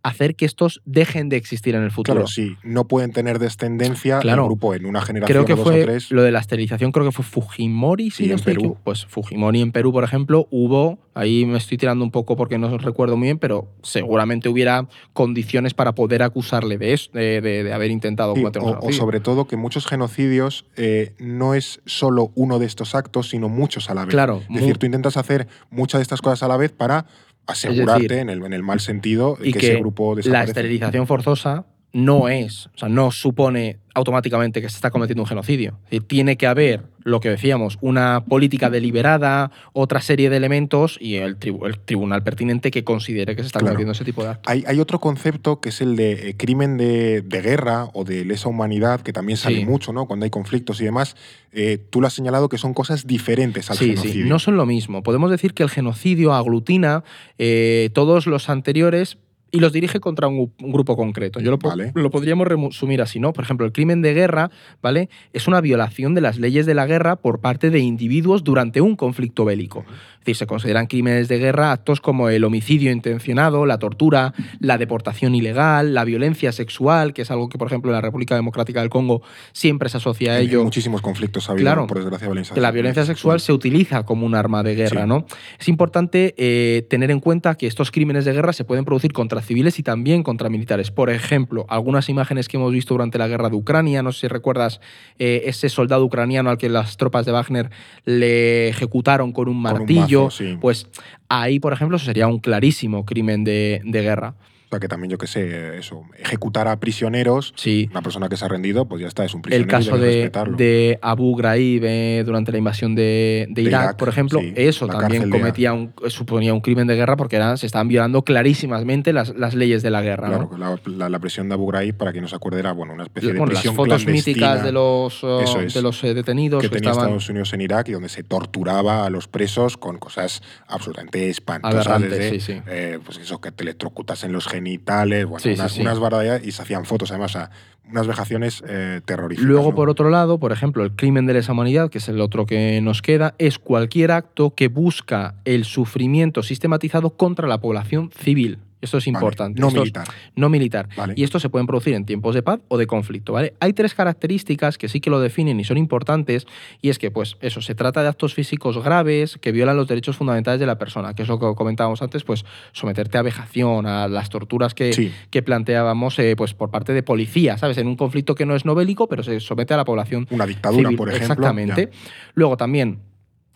hacer 0.02 0.34
que 0.34 0.44
estos 0.46 0.80
dejen 0.84 1.28
de 1.28 1.36
existir 1.36 1.74
en 1.74 1.82
el 1.82 1.90
futuro. 1.90 2.14
Claro, 2.16 2.26
sí, 2.26 2.56
no 2.62 2.86
pueden 2.88 3.12
tener 3.12 3.38
descendencia 3.38 4.18
Claro. 4.20 4.42
el 4.42 4.48
grupo 4.48 4.74
en 4.74 4.86
una 4.86 5.02
generación 5.02 5.34
Creo 5.34 5.44
que 5.44 5.52
o 5.52 5.56
dos 5.56 5.64
fue 5.66 5.82
o 5.82 5.84
tres. 5.84 6.10
lo 6.10 6.22
de 6.22 6.32
la 6.32 6.38
esterilización, 6.40 6.90
creo 6.92 7.04
que 7.06 7.12
fue 7.12 7.24
Fujimori, 7.24 8.10
si 8.10 8.24
Sí, 8.24 8.28
no 8.30 8.36
en 8.36 8.42
Perú. 8.42 8.78
Pues 8.82 9.04
Fujimori 9.06 9.60
en 9.60 9.72
Perú, 9.72 9.92
por 9.92 10.04
ejemplo, 10.04 10.48
hubo, 10.50 10.98
ahí 11.14 11.44
me 11.44 11.58
estoy 11.58 11.76
tirando 11.76 12.04
un 12.04 12.10
poco 12.10 12.36
porque 12.36 12.56
no 12.58 12.78
recuerdo 12.78 13.16
muy 13.16 13.26
bien, 13.26 13.38
pero 13.38 13.68
seguramente 13.82 14.48
hubiera 14.48 14.88
condiciones 15.12 15.74
para 15.74 15.94
poder 15.94 16.22
acusarle 16.22 16.78
de 16.78 16.92
eso, 16.94 17.10
de, 17.12 17.40
de- 17.40 17.64
de 17.64 17.72
haber 17.72 17.90
intentado 17.90 18.34
Sí, 18.34 18.40
cometer 18.40 18.62
un 18.62 18.76
o, 18.80 18.92
sobre 18.92 19.20
todo 19.20 19.46
que 19.46 19.56
muchos 19.56 19.86
genocidios 19.86 20.64
eh, 20.76 21.12
no 21.18 21.54
es 21.54 21.80
solo 21.84 22.30
uno 22.34 22.58
de 22.58 22.66
estos 22.66 22.94
actos, 22.94 23.28
sino 23.28 23.48
muchos 23.48 23.90
a 23.90 23.94
la 23.94 24.04
vez. 24.06 24.10
Claro, 24.14 24.42
Es 24.48 24.56
decir, 24.60 24.78
tú 24.78 24.86
intentas 24.86 25.16
hacer 25.16 25.46
muchas 25.70 25.98
de 25.98 26.02
estas 26.04 26.22
cosas 26.22 26.42
a 26.42 26.48
la 26.48 26.56
vez 26.56 26.72
para 26.72 27.06
asegurarte 27.50 28.02
decir, 28.02 28.18
en, 28.18 28.30
el, 28.30 28.44
en 28.44 28.52
el 28.52 28.62
mal 28.62 28.80
sentido 28.80 29.36
y 29.40 29.52
que, 29.52 29.58
que 29.58 29.66
ese 29.72 29.80
grupo 29.80 30.12
la 30.12 30.16
desaparece. 30.16 30.50
esterilización 30.50 31.06
forzosa 31.06 31.66
no 31.92 32.28
es, 32.28 32.66
o 32.66 32.78
sea, 32.78 32.88
no 32.88 33.10
supone 33.10 33.80
automáticamente 34.00 34.60
que 34.60 34.68
se 34.68 34.76
está 34.76 34.90
cometiendo 34.90 35.22
un 35.22 35.28
genocidio. 35.28 35.78
Tiene 36.06 36.36
que 36.36 36.46
haber, 36.46 36.82
lo 37.04 37.20
que 37.20 37.28
decíamos, 37.30 37.78
una 37.80 38.24
política 38.28 38.68
deliberada, 38.70 39.50
otra 39.72 40.00
serie 40.00 40.28
de 40.30 40.36
elementos 40.36 40.98
y 41.00 41.16
el, 41.16 41.38
tribu- 41.38 41.66
el 41.66 41.78
tribunal 41.78 42.22
pertinente 42.22 42.70
que 42.70 42.82
considere 42.84 43.36
que 43.36 43.42
se 43.42 43.46
está 43.46 43.60
Claro. 43.60 43.74
cometiendo 43.74 43.92
ese 43.92 44.04
tipo 44.04 44.22
de 44.24 44.30
actos. 44.30 44.50
Hay, 44.52 44.64
hay 44.66 44.80
otro 44.80 44.98
concepto 44.98 45.60
que 45.60 45.68
es 45.68 45.80
el 45.80 45.96
de 45.96 46.30
eh, 46.30 46.36
crimen 46.36 46.76
de, 46.76 47.22
de 47.22 47.40
guerra 47.42 47.88
o 47.94 48.04
de 48.04 48.24
lesa 48.24 48.48
humanidad, 48.48 49.00
que 49.00 49.12
también 49.12 49.36
sale 49.36 49.58
Sí. 49.58 49.64
mucho, 49.64 49.92
¿no? 49.92 50.06
Cuando 50.06 50.24
hay 50.24 50.30
conflictos 50.30 50.80
y 50.80 50.84
demás. 50.84 51.16
Eh, 51.52 51.78
tú 51.90 52.00
lo 52.00 52.06
has 52.06 52.12
señalado 52.14 52.48
que 52.48 52.58
son 52.58 52.74
cosas 52.74 53.06
diferentes 53.06 53.70
al 53.70 53.76
Sí, 53.78 53.90
genocidio. 53.90 54.24
sí, 54.24 54.28
no 54.28 54.38
son 54.38 54.56
lo 54.56 54.66
mismo. 54.66 55.02
Podemos 55.02 55.30
decir 55.30 55.52
que 55.54 55.62
el 55.62 55.70
genocidio 55.70 56.32
aglutina 56.32 57.02
eh, 57.38 57.90
todos 57.92 58.26
los 58.26 58.48
anteriores 58.48 59.18
y 59.50 59.60
los 59.60 59.72
dirige 59.72 60.00
contra 60.00 60.28
un, 60.28 60.52
grupo 60.58 60.96
concreto. 60.96 61.40
Yo 61.40 61.50
lo, 61.50 61.58
Vale. 61.58 61.92
lo 61.94 62.10
podríamos 62.10 62.46
resumir 62.46 63.02
así, 63.02 63.18
¿no? 63.20 63.32
Por 63.32 63.44
ejemplo, 63.44 63.66
el 63.66 63.72
crimen 63.72 64.02
de 64.02 64.14
guerra, 64.14 64.50
¿vale? 64.82 65.08
Es 65.32 65.48
una 65.48 65.60
violación 65.60 66.14
de 66.14 66.20
las 66.20 66.38
leyes 66.38 66.66
de 66.66 66.74
la 66.74 66.86
guerra 66.86 67.16
por 67.16 67.40
parte 67.40 67.70
de 67.70 67.80
individuos 67.80 68.44
durante 68.44 68.80
un 68.80 68.96
conflicto 68.96 69.44
bélico. 69.44 69.84
Es 70.20 70.24
decir, 70.26 70.36
se 70.36 70.46
consideran 70.46 70.86
crímenes 70.86 71.28
de 71.28 71.38
guerra 71.38 71.72
actos 71.72 72.02
como 72.02 72.28
el 72.28 72.44
homicidio 72.44 72.92
intencionado, 72.92 73.64
la 73.64 73.78
tortura, 73.78 74.34
la 74.58 74.76
deportación 74.76 75.34
ilegal, 75.34 75.94
la 75.94 76.04
violencia 76.04 76.52
sexual, 76.52 77.14
que 77.14 77.22
es 77.22 77.30
algo 77.30 77.48
que, 77.48 77.56
por 77.56 77.68
ejemplo, 77.68 77.90
en 77.90 77.94
la 77.94 78.02
República 78.02 78.34
Democrática 78.34 78.80
del 78.80 78.90
Congo 78.90 79.22
siempre 79.52 79.88
se 79.88 79.96
asocia 79.96 80.32
a 80.32 80.38
ello. 80.38 80.62
muchísimos 80.62 81.00
conflictos 81.00 81.48
ha 81.48 81.52
habido, 81.52 81.64
Claro, 81.64 81.86
por 81.86 81.98
desgracia, 81.98 82.26
violencia 82.28 82.54
que 82.54 82.60
la 82.60 82.70
violencia 82.70 83.06
sexual 83.06 83.40
se 83.40 83.52
utiliza 83.54 84.04
como 84.04 84.26
un 84.26 84.34
arma 84.34 84.62
de 84.62 84.74
guerra, 84.74 85.02
Sí. 85.04 85.08
¿no? 85.08 85.24
Es 85.58 85.68
importante 85.68 86.34
eh, 86.36 86.86
tener 86.90 87.10
en 87.10 87.20
cuenta 87.20 87.54
que 87.54 87.66
estos 87.66 87.90
crímenes 87.90 88.26
de 88.26 88.32
guerra 88.32 88.52
se 88.52 88.64
pueden 88.64 88.84
producir 88.84 89.12
contra 89.14 89.40
civiles 89.40 89.78
y 89.78 89.82
también 89.82 90.22
contra 90.22 90.50
militares. 90.50 90.90
Por 90.90 91.08
ejemplo, 91.08 91.64
algunas 91.70 92.08
imágenes 92.10 92.48
que 92.48 92.58
hemos 92.58 92.72
visto 92.72 92.92
durante 92.92 93.16
la 93.16 93.26
guerra 93.28 93.48
de 93.48 93.56
Ucrania, 93.56 94.02
no 94.02 94.12
sé 94.12 94.20
si 94.20 94.28
recuerdas 94.28 94.80
eh, 95.18 95.42
ese 95.46 95.70
soldado 95.70 96.04
ucraniano 96.04 96.50
al 96.50 96.58
que 96.58 96.68
las 96.68 96.98
tropas 96.98 97.24
de 97.24 97.32
Wagner 97.32 97.70
le 98.04 98.68
ejecutaron 98.68 99.32
con 99.32 99.48
un 99.48 99.60
un 99.60 99.64
mazo, 100.10 100.30
sí. 100.30 100.56
pues 100.60 100.86
ahí, 101.28 101.60
por 101.60 101.72
ejemplo, 101.72 101.96
eso 101.96 102.06
sería 102.06 102.26
un 102.26 102.38
clarísimo 102.38 103.04
crimen 103.04 103.44
de, 103.44 103.80
de 103.84 104.02
guerra. 104.02 104.34
Sea, 104.70 104.78
que 104.78 104.86
también, 104.86 105.10
yo 105.10 105.18
qué 105.18 105.26
sé, 105.26 105.78
eso, 105.78 106.04
ejecutar 106.16 106.68
a 106.68 106.78
prisioneros, 106.78 107.52
Sí. 107.56 107.88
una 107.90 108.02
persona 108.02 108.28
que 108.28 108.36
se 108.36 108.44
ha 108.44 108.48
rendido, 108.48 108.86
pues 108.86 109.02
ya 109.02 109.08
está, 109.08 109.24
es 109.24 109.34
un 109.34 109.40
El 109.50 109.66
prisionero 109.66 110.06
y 110.06 110.30
caso 110.30 110.46
de, 110.46 110.54
de 110.56 110.98
Abu 111.02 111.34
Ghraib 111.36 111.82
eh, 111.84 112.22
durante 112.24 112.52
la 112.52 112.58
invasión 112.58 112.94
de, 112.94 113.46
de 113.50 113.62
De 113.62 113.68
Irak, 113.68 113.82
Irak, 113.82 113.96
por 113.96 114.08
ejemplo, 114.08 114.38
sí, 114.38 114.52
eso 114.54 114.86
también 114.86 115.28
cometía 115.28 115.72
un, 115.72 115.92
suponía 116.06 116.54
un 116.54 116.60
crimen 116.60 116.86
de 116.86 116.94
guerra 116.94 117.16
porque 117.16 117.40
se 117.56 117.66
estaban 117.66 117.88
violando 117.88 118.22
clarísimamente 118.22 119.12
las, 119.12 119.34
las 119.36 119.54
leyes 119.54 119.82
de 119.82 119.90
la 119.90 120.02
guerra. 120.02 120.28
Claro, 120.28 120.48
¿no? 120.52 120.56
la, 120.58 120.78
la- 120.84 121.08
la 121.08 121.18
prisión 121.18 121.48
de 121.48 121.54
Abu 121.54 121.66
Ghraib, 121.66 121.96
para 121.96 122.12
quien 122.12 122.22
no 122.22 122.28
se 122.28 122.36
acuerde, 122.36 122.60
era 122.60 122.70
bueno, 122.72 122.94
una 122.94 123.02
especie 123.02 123.32
de 123.32 123.38
Bueno, 123.38 123.52
las 123.52 123.62
prisión 123.62 123.74
fotos 123.74 124.06
míticas 124.06 124.62
de 124.62 124.70
los, 124.70 125.20
uh, 125.24 125.40
es. 125.64 125.74
de 125.74 125.82
los 125.82 126.04
eh, 126.04 126.14
detenidos 126.14 126.62
que 126.62 126.68
que, 126.68 126.76
tenía 126.76 126.90
estaban 126.90 127.08
Estados 127.08 127.28
Unidos 127.28 127.52
en 127.54 127.60
Irak 127.62 127.88
y 127.88 127.92
donde 127.92 128.08
se 128.08 128.22
torturaba 128.22 129.04
a 129.04 129.10
los 129.10 129.26
presos 129.26 129.76
con 129.76 129.98
cosas 129.98 130.42
absolutamente 130.68 131.28
espantosas. 131.28 132.00
Desde, 132.02 132.30
sí, 132.30 132.40
sí. 132.40 132.62
eh, 132.68 133.00
pues 133.04 133.18
eso, 133.18 133.40
que 133.40 133.50
te 133.50 133.64
electrocutasen 133.64 134.32
los 134.32 134.46
genitales, 134.60 135.24
bueno, 135.26 135.40
Sí, 135.40 135.54
sí, 135.54 135.60
unas, 135.60 135.72
sí. 135.72 135.80
unas 135.80 135.98
barbaridades, 135.98 136.46
y 136.46 136.52
se 136.52 136.62
hacían 136.62 136.84
fotos, 136.84 137.10
además, 137.10 137.34
o 137.34 137.38
sea, 137.38 137.50
unas 137.90 138.06
vejaciones 138.06 138.62
eh, 138.68 139.00
terroríficas. 139.04 139.48
Luego, 139.48 139.70
¿no? 139.70 139.74
por 139.74 139.90
otro 139.90 140.10
lado, 140.10 140.38
por 140.38 140.52
ejemplo, 140.52 140.84
el 140.84 140.92
crimen 140.92 141.26
de 141.26 141.34
lesa 141.34 141.52
humanidad, 141.52 141.90
que 141.90 141.98
es 141.98 142.08
el 142.08 142.20
otro 142.20 142.46
que 142.46 142.80
nos 142.80 143.02
queda, 143.02 143.34
es 143.38 143.58
cualquier 143.58 144.12
acto 144.12 144.54
que 144.54 144.68
busca 144.68 145.34
el 145.44 145.64
sufrimiento 145.64 146.42
sistematizado 146.42 147.10
contra 147.10 147.48
la 147.48 147.60
población 147.60 148.10
civil. 148.12 148.58
Esto 148.80 148.98
es 148.98 149.04
Vale, 149.04 149.16
importante. 149.16 149.60
No 149.60 149.68
es- 149.68 149.74
militar. 149.74 150.08
no 150.36 150.48
militar. 150.48 150.88
Y 151.14 151.22
esto 151.24 151.38
se 151.38 151.48
pueden 151.48 151.66
producir 151.66 151.94
en 151.94 152.04
tiempos 152.06 152.34
de 152.34 152.42
paz 152.42 152.60
o 152.68 152.78
de 152.78 152.86
conflicto, 152.86 153.32
¿vale? 153.34 153.54
Hay 153.60 153.72
tres 153.72 153.94
características 153.94 154.78
que 154.78 154.88
sí 154.88 155.00
que 155.00 155.10
lo 155.10 155.20
definen 155.20 155.60
y 155.60 155.64
son 155.64 155.76
importantes, 155.76 156.46
y 156.80 156.88
es 156.88 156.98
que, 156.98 157.10
pues, 157.10 157.36
eso, 157.40 157.60
se 157.60 157.74
trata 157.74 158.02
de 158.02 158.08
actos 158.08 158.34
físicos 158.34 158.82
graves 158.82 159.36
que 159.38 159.52
violan 159.52 159.76
los 159.76 159.86
derechos 159.86 160.16
fundamentales 160.16 160.60
de 160.60 160.66
la 160.66 160.78
persona, 160.78 161.14
que 161.14 161.22
es 161.22 161.28
lo 161.28 161.38
que 161.38 161.54
comentábamos 161.54 162.00
antes, 162.02 162.24
pues, 162.24 162.44
someterte 162.72 163.18
a 163.18 163.22
vejación, 163.22 163.86
a 163.86 164.08
las 164.08 164.30
torturas 164.30 164.74
que, 164.74 164.92
Sí. 164.92 165.12
que 165.30 165.42
planteábamos, 165.42 166.18
eh, 166.18 166.34
pues, 166.36 166.54
por 166.54 166.70
parte 166.70 166.92
de 166.94 167.02
policía, 167.02 167.58
¿sabes? 167.58 167.76
En 167.78 167.86
un 167.86 167.96
conflicto 167.96 168.34
que 168.34 168.46
no 168.46 168.54
es 168.56 168.64
no 168.64 168.74
bélico, 168.74 169.08
pero 169.08 169.22
se 169.22 169.40
somete 169.40 169.74
a 169.74 169.76
la 169.76 169.84
población 169.84 170.26
Una 170.30 170.46
dictadura, 170.46 170.88
civil, 170.88 170.96
por 170.96 171.08
ejemplo. 171.08 171.34
Exactamente. 171.34 171.90
Luego 172.34 172.56
también 172.56 173.00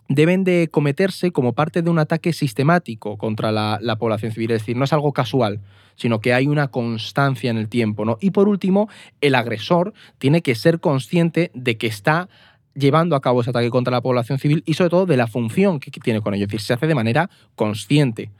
deben 0.07 0.43
de 0.43 0.69
cometerse 0.71 1.31
como 1.31 1.53
parte 1.53 1.81
de 1.81 1.89
un 1.89 1.99
ataque 1.99 2.33
sistemático 2.33 3.17
contra 3.17 3.51
la, 3.51 3.79
la 3.81 3.97
población 3.97 4.31
civil, 4.31 4.51
es 4.51 4.61
decir, 4.61 4.77
no 4.77 4.85
es 4.85 4.93
algo 4.93 5.13
casual, 5.13 5.61
sino 5.95 6.19
que 6.19 6.33
hay 6.33 6.47
una 6.47 6.67
constancia 6.67 7.49
en 7.49 7.57
el 7.57 7.69
tiempo. 7.69 8.05
¿no? 8.05 8.17
Y 8.21 8.31
por 8.31 8.47
último, 8.47 8.89
el 9.21 9.35
agresor 9.35 9.93
tiene 10.17 10.41
que 10.41 10.55
ser 10.55 10.79
consciente 10.79 11.51
de 11.53 11.77
que 11.77 11.87
está 11.87 12.29
llevando 12.75 13.15
a 13.15 13.21
cabo 13.21 13.41
ese 13.41 13.49
ataque 13.49 13.69
contra 13.69 13.91
la 13.91 14.01
población 14.01 14.37
civil 14.37 14.61
y 14.65 14.73
sobre 14.73 14.89
todo 14.89 15.05
de 15.05 15.17
la 15.17 15.27
función 15.27 15.79
que 15.79 15.91
que 15.91 16.01
tiene 16.01 16.21
con 16.21 16.33
ello, 16.33 16.43
es 16.43 16.49
decir, 16.49 16.61
se 16.61 16.73
hace 16.73 16.87
de 16.87 16.95
manera 16.95 17.29
consciente. 17.55 18.31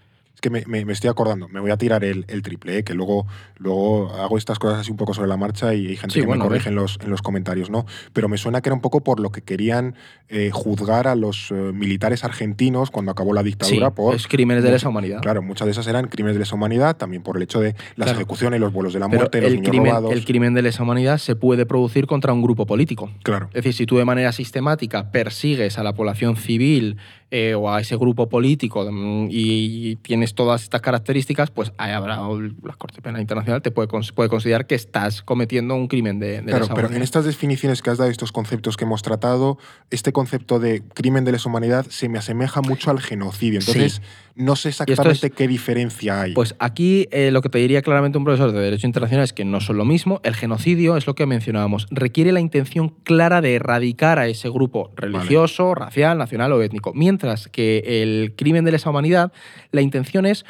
Que 0.46 0.52
me, 0.52 0.64
me- 0.68 0.86
me 0.86 0.94
estoy 0.94 1.10
acordando, 1.10 1.48
me 1.50 1.60
voy 1.60 1.72
a 1.72 1.78
tirar 1.78 2.04
el, 2.04 2.24
el 2.28 2.44
triple, 2.44 2.78
¿eh? 2.78 2.84
que 2.84 2.94
luego, 2.94 3.26
luego 3.58 4.12
hago 4.14 4.38
estas 4.38 4.60
cosas 4.60 4.82
así 4.82 4.92
un 4.92 4.98
poco 4.98 5.16
sobre 5.16 5.28
la 5.28 5.38
marcha 5.38 5.74
y 5.74 5.88
hay 5.88 5.96
gente 5.96 6.14
Sí, 6.14 6.20
que 6.20 6.28
bueno, 6.28 6.44
me 6.44 6.50
corrige 6.50 6.70
en 6.70 6.76
los, 6.76 7.00
en 7.04 7.10
los 7.10 7.24
comentarios, 7.24 7.72
¿no? 7.72 7.88
Pero 8.14 8.30
me 8.30 8.38
suena 8.38 8.62
que 8.62 8.70
era 8.70 8.76
un 8.76 8.82
poco 8.82 9.02
por 9.04 9.20
lo 9.20 9.32
que 9.32 9.42
querían 9.42 9.96
eh, 10.30 10.52
juzgar 10.54 11.08
a 11.08 11.16
los 11.16 11.50
eh, 11.50 11.56
militares 11.56 12.24
argentinos 12.24 12.92
cuando 12.92 13.12
acabó 13.12 13.34
la 13.34 13.42
dictadura 13.42 13.88
Sí, 13.88 13.94
por... 13.96 14.14
es 14.14 14.28
crímenes 14.28 14.64
de 14.64 14.70
lesa 14.70 14.88
humanidad. 14.88 15.20
Claro, 15.22 15.42
muchas 15.42 15.66
de 15.66 15.72
esas 15.72 15.88
eran 15.88 16.10
crímenes 16.10 16.36
de 16.36 16.42
lesa 16.42 16.54
humanidad, 16.54 16.96
también 16.96 17.24
por 17.24 17.38
el 17.38 17.42
hecho 17.42 17.60
de 17.60 17.74
las 17.96 18.06
Claro. 18.06 18.12
ejecuciones, 18.20 18.60
los 18.60 18.72
vuelos 18.72 18.94
de 18.94 19.00
la 19.00 19.08
Pero 19.08 19.22
muerte, 19.22 19.42
los 19.42 19.48
el 19.50 19.56
niños 19.56 19.70
crimen, 19.72 19.90
robados. 19.90 20.12
el 20.12 20.26
crimen 20.26 20.54
de 20.54 20.62
lesa 20.62 20.84
humanidad 20.84 21.18
se 21.18 21.36
puede 21.36 21.66
producir 21.66 22.06
contra 22.06 22.34
un 22.34 22.44
grupo 22.44 22.68
político. 22.68 23.10
Claro. 23.24 23.48
Es 23.48 23.56
decir, 23.64 23.74
si 23.74 23.86
tú 23.88 23.98
de 23.98 24.06
manera 24.06 24.32
sistemática 24.32 25.10
persigues 25.10 25.80
a 25.80 25.84
la 25.84 25.94
población 25.96 26.36
civil 26.36 26.98
eh, 27.32 27.56
o 27.56 27.72
a 27.72 27.82
ese 27.82 27.98
grupo 27.98 28.30
político 28.30 28.88
mm, 28.90 29.28
y, 29.32 29.96
tienes 29.98 30.36
todas 30.36 30.62
estas 30.62 30.82
características, 30.82 31.50
pues 31.50 31.74
ahí 31.78 31.92
habrá 31.92 32.18
la 32.18 32.74
Corte 32.78 33.02
Penal 33.02 33.20
Internacional 33.20 33.62
te 33.62 33.72
puede, 33.72 33.88
puede 34.14 34.30
considerar 34.30 34.68
que 34.68 34.76
estás 34.76 35.24
cometiendo 35.24 35.76
un 35.76 35.88
crimen 35.88 36.20
de, 36.20 36.42
de 36.42 36.44
Claro, 36.44 36.60
lesa 36.60 36.74
pero 36.76 36.92
en 36.92 37.02
estas 37.02 37.26
definiciones 37.26 37.82
que 37.82 37.90
has 37.90 37.98
dado, 37.98 38.12
estos 38.12 38.32
conceptos 38.32 38.78
que 38.78 38.86
hemos 38.86 39.02
tratado, 39.02 39.58
este 39.90 40.14
concepto 40.14 40.60
de 40.60 40.84
crimen 40.94 41.26
de 41.26 41.32
lesa 41.32 41.50
humanidad 41.50 41.88
se 41.90 42.10
me 42.10 42.20
asemeja 42.20 42.62
mucho 42.62 42.92
al 42.92 43.00
genocidio. 43.00 43.62
Sí. 43.62 43.72
Entonces, 43.72 44.02
no 44.36 44.56
sé 44.56 44.70
exactamente 44.70 45.28
es- 45.28 45.34
qué 45.34 45.48
diferencia 45.48 46.22
hay. 46.22 46.34
Pues 46.34 46.56
aquí 46.60 47.08
eh, 47.12 47.32
lo 47.32 47.42
que 47.42 47.50
te 47.50 47.58
diría 47.58 47.82
claramente 47.82 48.18
un 48.18 48.26
profesor 48.26 48.52
de 48.52 48.60
Derecho 48.60 48.86
Internacional 48.86 49.24
es 49.24 49.34
que 49.34 49.46
no 49.46 49.62
son 49.62 49.78
lo 49.78 49.86
mismo. 49.86 50.20
El 50.24 50.36
genocidio 50.36 50.98
es 50.98 51.08
lo 51.08 51.16
que 51.16 51.26
mencionábamos. 51.26 51.88
Requiere 51.90 52.32
la 52.32 52.40
intención 52.40 52.90
clara 53.04 53.42
de 53.42 53.56
erradicar 53.56 54.20
a 54.20 54.28
ese 54.28 54.50
grupo 54.50 54.92
religioso, 54.96 55.74
racial, 55.74 56.18
nacional 56.18 56.52
o 56.52 56.62
étnico. 56.62 56.94
Mientras 56.94 57.15
que 57.52 58.02
el 58.02 58.34
crimen 58.36 58.66
de 58.66 58.72
lesa 58.72 58.90
humanidad, 58.90 59.32
la 59.72 59.82
intención 59.82 60.26
es, 60.26 60.46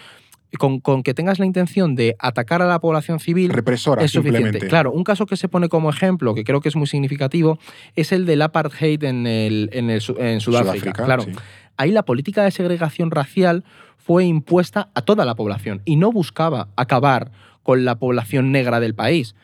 con, 0.57 0.79
con 0.79 1.03
que 1.03 1.13
tengas 1.13 1.39
la 1.39 1.45
intención 1.45 1.95
de 1.95 2.15
atacar 2.19 2.61
a 2.61 2.65
la 2.65 2.79
población 2.79 3.19
civil, 3.19 3.51
Represora, 3.51 4.03
es 4.03 4.11
suficiente. 4.11 4.37
simplemente. 4.39 4.67
Claro, 4.67 4.91
un 4.91 5.03
caso 5.03 5.25
que 5.25 5.37
se 5.37 5.49
pone 5.49 5.69
como 5.69 5.89
ejemplo, 5.89 6.33
que 6.33 6.43
creo 6.43 6.61
que 6.61 6.69
es 6.69 6.75
muy 6.75 6.87
significativo, 6.87 7.59
es 7.95 8.11
el 8.11 8.25
del 8.25 8.41
apartheid 8.41 9.03
en, 9.03 9.27
el, 9.27 9.69
en, 9.73 9.89
el 9.89 10.01
en 10.17 10.39
Sudáfrica. 10.39 10.93
Claro, 10.93 11.23
sí. 11.23 11.31
ahí 11.77 11.91
la 11.91 12.03
política 12.03 12.43
de 12.43 12.51
segregación 12.51 13.11
racial 13.11 13.63
fue 13.97 14.25
impuesta 14.25 14.89
a 14.93 15.01
toda 15.01 15.25
la 15.25 15.35
población 15.35 15.81
y 15.83 15.95
no 15.95 16.11
buscaba 16.11 16.69
acabar 16.75 17.31
con 17.63 17.83
la 17.85 17.95
población 17.95 18.51
negra 18.51 18.79
del 18.79 18.93
país. 18.93 19.35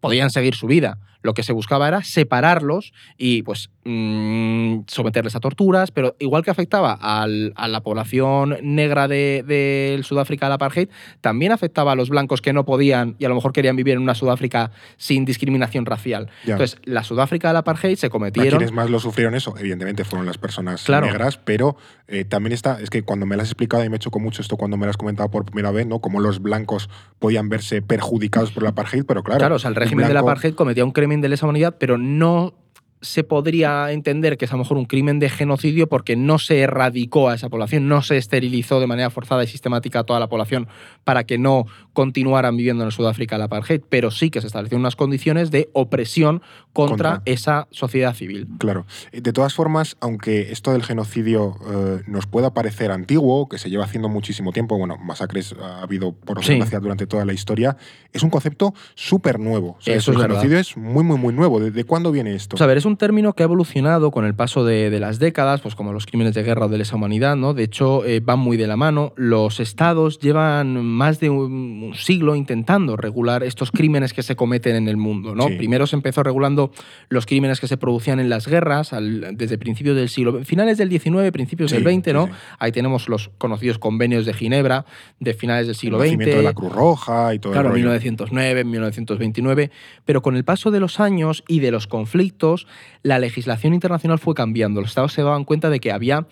Podían 0.00 0.30
seguir 0.30 0.54
su 0.54 0.66
vida. 0.66 0.98
Lo 1.22 1.34
que 1.34 1.42
se 1.42 1.52
buscaba 1.52 1.88
era 1.88 2.02
separarlos 2.02 2.92
y 3.16 3.42
pues 3.42 3.70
mm, 3.84 4.80
someterles 4.86 5.34
a 5.36 5.40
torturas, 5.40 5.90
pero 5.90 6.16
igual 6.18 6.42
que 6.44 6.50
afectaba 6.50 6.92
al- 6.92 7.52
a 7.56 7.68
la 7.68 7.80
población 7.82 8.56
negra 8.62 9.08
de, 9.08 9.44
de 9.46 10.00
Sudáfrica 10.02 10.46
del 10.46 10.54
apartheid, 10.54 10.88
también 11.20 11.52
afectaba 11.52 11.92
a 11.92 11.94
los 11.94 12.08
blancos 12.10 12.40
que 12.42 12.52
no 12.52 12.64
podían 12.64 13.16
y 13.18 13.24
a 13.24 13.28
lo 13.28 13.34
mejor 13.34 13.52
querían 13.52 13.76
vivir 13.76 13.94
en 13.94 14.02
una 14.02 14.14
Sudáfrica 14.14 14.70
sin 14.96 15.24
discriminación 15.24 15.86
racial. 15.86 16.28
Ya. 16.44 16.54
Entonces, 16.54 16.78
la 16.84 17.02
Sudáfrica 17.04 17.48
del 17.48 17.56
apartheid 17.58 17.96
se 17.96 18.06
¿A 18.06 18.10
cometieron 18.10 18.58
quienes 18.58 18.72
más 18.72 18.90
lo 18.90 19.00
sufrieron 19.00 19.34
eso? 19.34 19.54
Evidentemente 19.58 20.04
fueron 20.04 20.26
las 20.26 20.38
personas 20.38 20.84
Claro. 20.84 21.06
negras, 21.06 21.38
pero 21.38 21.76
eh, 22.08 22.24
también 22.24 22.52
está, 22.52 22.80
es 22.80 22.90
que 22.90 23.02
cuando 23.02 23.26
me 23.26 23.36
lo 23.36 23.42
has 23.42 23.48
explicado 23.48 23.84
y 23.84 23.88
me 23.88 23.98
chocó 23.98 24.18
mucho 24.20 24.42
esto 24.42 24.56
cuando 24.56 24.76
me 24.76 24.86
lo 24.86 24.90
has 24.90 24.96
comentado 24.96 25.30
por 25.30 25.44
primera 25.44 25.70
vez, 25.70 25.86
¿no? 25.86 26.00
Cómo 26.00 26.20
los 26.20 26.40
blancos 26.42 26.88
podían 27.18 27.48
verse 27.48 27.82
perjudicados 27.82 28.52
por 28.52 28.62
el 28.64 28.68
apartheid, 28.68 29.04
pero 29.04 29.22
claro. 29.22 29.38
Claro, 29.38 29.54
o 29.56 29.58
sea, 29.58 29.68
el 29.70 29.76
régimen 29.76 30.04
del 30.06 30.14
blanco- 30.14 30.30
apartheid 30.30 30.54
cometía 30.54 30.84
un 30.84 30.92
crimen 30.92 31.20
de 31.20 31.28
lesa 31.28 31.46
humanidad, 31.46 31.76
pero 31.78 31.98
no 31.98 32.54
se 33.02 33.24
podría 33.24 33.90
entender 33.92 34.36
que 34.36 34.44
es 34.44 34.50
a 34.52 34.54
lo 34.56 34.62
mejor 34.62 34.76
un 34.76 34.84
crimen 34.84 35.18
de 35.20 35.28
genocidio 35.30 35.88
porque 35.88 36.16
no 36.16 36.38
se 36.38 36.60
erradicó 36.60 37.28
a 37.30 37.34
esa 37.34 37.48
población, 37.48 37.88
no 37.88 38.02
se 38.02 38.16
esterilizó 38.16 38.78
de 38.80 38.86
manera 38.86 39.10
forzada 39.10 39.42
y 39.42 39.46
sistemática 39.46 40.00
a 40.00 40.04
toda 40.04 40.20
la 40.20 40.28
población 40.28 40.68
para 41.04 41.24
que 41.24 41.38
no 41.38 41.66
continuaran 41.94 42.56
viviendo 42.56 42.84
en 42.84 42.90
Sudáfrica 42.90 43.36
el 43.36 43.42
apartheid, 43.42 43.80
pero 43.88 44.10
sí 44.10 44.30
que 44.30 44.40
se 44.40 44.46
establecieron 44.46 44.80
unas 44.82 44.96
condiciones 44.96 45.50
de 45.50 45.68
opresión 45.72 46.42
contra, 46.72 47.10
Contra. 47.16 47.22
esa 47.32 47.68
sociedad 47.70 48.14
civil. 48.14 48.46
Claro. 48.58 48.86
Eh, 49.12 49.20
De 49.20 49.32
todas 49.32 49.54
formas, 49.54 49.96
aunque 50.00 50.52
esto 50.52 50.72
del 50.72 50.82
genocidio 50.82 51.56
eh, 51.70 52.02
nos 52.06 52.26
pueda 52.26 52.52
parecer 52.54 52.90
antiguo, 52.92 53.48
que 53.48 53.58
se 53.58 53.70
lleva 53.70 53.84
haciendo 53.84 54.08
muchísimo 54.08 54.52
tiempo, 54.52 54.76
bueno, 54.78 54.96
masacres 54.98 55.54
ha 55.60 55.82
habido 55.82 56.12
por 56.12 56.44
Sí. 56.44 56.58
durante 56.80 57.06
toda 57.06 57.24
la 57.24 57.32
historia, 57.32 57.76
es 58.12 58.22
un 58.22 58.30
concepto 58.30 58.74
súper 58.94 59.38
nuevo. 59.38 59.76
O 59.78 59.82
sea, 59.82 59.94
Eso 59.96 60.10
el 60.10 60.16
es 60.16 60.22
verdad. 60.22 60.36
genocidio 60.42 60.58
es 60.58 60.76
muy, 60.76 61.04
muy, 61.04 61.18
muy 61.18 61.32
nuevo. 61.34 61.60
¿Desde 61.60 61.84
cuándo 61.84 62.12
viene 62.12 62.34
esto? 62.34 62.50
Pues 62.50 62.62
a 62.62 62.66
ver, 62.66 62.78
es 62.78 62.84
un 62.84 62.89
término 62.96 63.32
que 63.34 63.42
ha 63.42 63.44
evolucionado 63.44 64.10
con 64.10 64.24
el 64.24 64.34
paso 64.34 64.64
de, 64.64 64.90
de 64.90 65.00
las 65.00 65.18
décadas, 65.18 65.60
pues 65.60 65.74
como 65.74 65.92
los 65.92 66.06
crímenes 66.06 66.34
de 66.34 66.42
guerra 66.42 66.66
o 66.66 66.68
de 66.68 66.78
lesa 66.78 66.96
humanidad, 66.96 67.36
¿no? 67.36 67.54
De 67.54 67.62
hecho, 67.64 68.04
eh, 68.04 68.20
van 68.20 68.38
muy 68.38 68.56
de 68.56 68.66
la 68.66 68.76
mano. 68.76 69.12
Los 69.16 69.60
estados 69.60 70.18
llevan 70.18 70.84
más 70.84 71.20
de 71.20 71.30
un, 71.30 71.82
un 71.82 71.94
siglo 71.94 72.36
intentando 72.36 72.96
regular 72.96 73.42
estos 73.42 73.70
crímenes 73.70 74.12
que 74.12 74.22
se 74.22 74.36
cometen 74.36 74.76
en 74.76 74.88
el 74.88 74.96
mundo, 74.96 75.34
¿no? 75.34 75.48
Sí. 75.48 75.56
Primero 75.56 75.86
se 75.86 75.96
empezó 75.96 76.22
regulando 76.22 76.72
los 77.08 77.26
crímenes 77.26 77.60
que 77.60 77.66
se 77.68 77.76
producían 77.76 78.20
en 78.20 78.28
las 78.28 78.46
guerras 78.46 78.92
al- 78.92 79.36
desde 79.36 79.58
principios 79.58 79.96
del 79.96 80.08
siglo, 80.08 80.44
finales 80.44 80.78
del 80.78 80.88
XIX, 80.90 81.30
principios 81.32 81.70
Sí, 81.70 81.78
del 81.80 81.84
XX, 82.02 82.12
¿no? 82.12 82.26
sí. 82.26 82.32
Ahí 82.58 82.72
tenemos 82.72 83.08
los 83.08 83.30
conocidos 83.38 83.78
convenios 83.78 84.26
de 84.26 84.34
Ginebra 84.34 84.84
de 85.18 85.34
finales 85.34 85.66
del 85.66 85.70
el 85.74 85.76
siglo 85.76 85.98
nacimiento 85.98 86.26
XX. 86.32 86.36
de 86.38 86.42
la 86.42 86.52
Cruz 86.54 86.72
Roja 86.72 87.34
y 87.34 87.38
todo 87.38 87.52
Claro, 87.52 87.68
el 87.68 87.72
rollo. 87.74 87.84
1909, 87.84 88.64
1929, 88.64 89.70
pero 90.04 90.22
con 90.22 90.36
el 90.36 90.44
paso 90.44 90.70
de 90.70 90.80
los 90.80 91.00
años 91.00 91.44
y 91.48 91.60
de 91.60 91.70
los 91.70 91.86
conflictos, 91.86 92.66
la 93.02 93.18
legislación 93.18 93.74
internacional 93.74 94.18
fue 94.18 94.34
cambiando. 94.34 94.80
Los 94.80 94.90
estados 94.90 95.12
se 95.12 95.22
daban 95.22 95.44
cuenta 95.44 95.70
de 95.70 95.80
que 95.80 95.92
había 95.92 96.26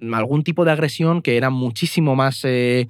algún 0.00 0.44
tipo 0.44 0.64
de 0.64 0.72
agresión 0.72 1.22
que 1.22 1.36
era 1.36 1.50
muchísimo 1.50 2.14
más 2.14 2.40
eh, 2.44 2.88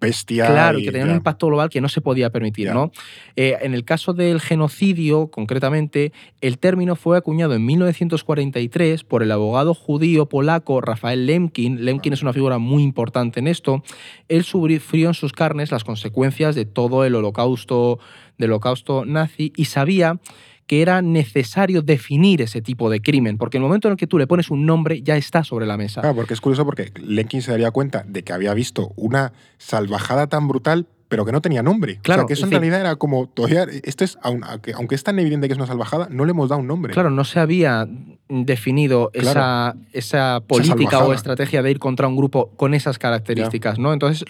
Bestia. 0.00 0.46
claro 0.46 0.78
y 0.78 0.84
que 0.84 0.92
tenía 0.92 1.06
un 1.06 1.16
impacto 1.16 1.46
global 1.46 1.70
que 1.70 1.80
no 1.80 1.88
se 1.88 2.00
podía 2.00 2.30
permitir. 2.30 2.72
¿no? 2.72 2.92
Eh, 3.36 3.56
en 3.62 3.74
el 3.74 3.84
caso 3.84 4.12
del 4.12 4.40
genocidio, 4.40 5.28
concretamente, 5.28 6.12
el 6.40 6.58
término 6.58 6.96
fue 6.96 7.16
acuñado 7.16 7.54
en 7.54 7.64
1943 7.64 9.04
por 9.04 9.22
el 9.22 9.32
abogado 9.32 9.74
judío 9.74 10.28
polaco 10.28 10.80
Rafael 10.80 11.26
Lemkin. 11.26 11.84
Lemkin 11.84 12.12
es 12.12 12.22
una 12.22 12.32
figura 12.32 12.58
muy 12.58 12.82
importante 12.82 13.40
en 13.40 13.46
esto. 13.46 13.82
Él 14.28 14.44
sufrió 14.44 15.08
en 15.08 15.14
sus 15.14 15.32
carnes 15.32 15.70
las 15.70 15.84
consecuencias 15.84 16.54
de 16.54 16.66
todo 16.66 17.04
el 17.04 17.14
holocausto, 17.14 17.98
del 18.38 18.50
holocausto 18.50 19.04
nazi 19.04 19.52
y 19.56 19.66
sabía 19.66 20.18
que 20.66 20.80
era 20.82 21.02
necesario 21.02 21.82
definir 21.82 22.40
ese 22.42 22.62
tipo 22.62 22.88
de 22.90 23.00
crimen, 23.02 23.36
porque 23.38 23.56
en 23.58 23.62
el 23.62 23.68
momento 23.68 23.88
en 23.88 23.92
el 23.92 23.98
que 23.98 24.06
tú 24.06 24.18
le 24.18 24.26
pones 24.26 24.50
un 24.50 24.64
nombre 24.66 25.02
ya 25.02 25.16
está 25.16 25.44
sobre 25.44 25.66
la 25.66 25.76
mesa. 25.76 26.00
Claro, 26.00 26.16
porque 26.16 26.34
es 26.34 26.40
curioso 26.40 26.64
porque 26.64 26.90
Lenkin 27.00 27.42
se 27.42 27.50
daría 27.50 27.70
cuenta 27.70 28.04
de 28.06 28.22
que 28.24 28.32
había 28.32 28.54
visto 28.54 28.92
una 28.96 29.32
salvajada 29.58 30.26
tan 30.26 30.48
brutal, 30.48 30.86
pero 31.08 31.24
que 31.24 31.32
no 31.32 31.40
tenía 31.42 31.62
nombre. 31.62 31.98
Claro, 32.02 32.22
o 32.22 32.22
sea, 32.22 32.26
que 32.28 32.32
eso 32.32 32.46
es 32.46 32.52
en 32.52 32.58
realidad 32.60 32.80
era 32.80 32.96
como 32.96 33.26
todavía 33.28 33.66
esto 33.84 34.04
es 34.04 34.18
aun- 34.22 34.42
aunque, 34.44 34.72
aunque 34.72 34.94
es 34.94 35.04
tan 35.04 35.18
evidente 35.18 35.46
que 35.48 35.52
es 35.52 35.58
una 35.58 35.66
salvajada, 35.66 36.08
no 36.10 36.24
le 36.24 36.30
hemos 36.30 36.48
dado 36.48 36.60
un 36.60 36.66
nombre. 36.66 36.92
Claro, 36.92 37.10
no 37.10 37.24
se 37.24 37.38
había 37.40 37.86
definido 38.28 39.10
Claro. 39.12 39.28
esa, 39.30 39.76
esa 39.92 40.40
política 40.46 41.04
o 41.04 41.12
estrategia 41.12 41.62
de 41.62 41.70
ir 41.70 41.78
contra 41.78 42.08
un 42.08 42.16
grupo 42.16 42.50
con 42.56 42.72
esas 42.72 42.98
características, 42.98 43.78
¿no? 43.78 43.92
Entonces 43.92 44.24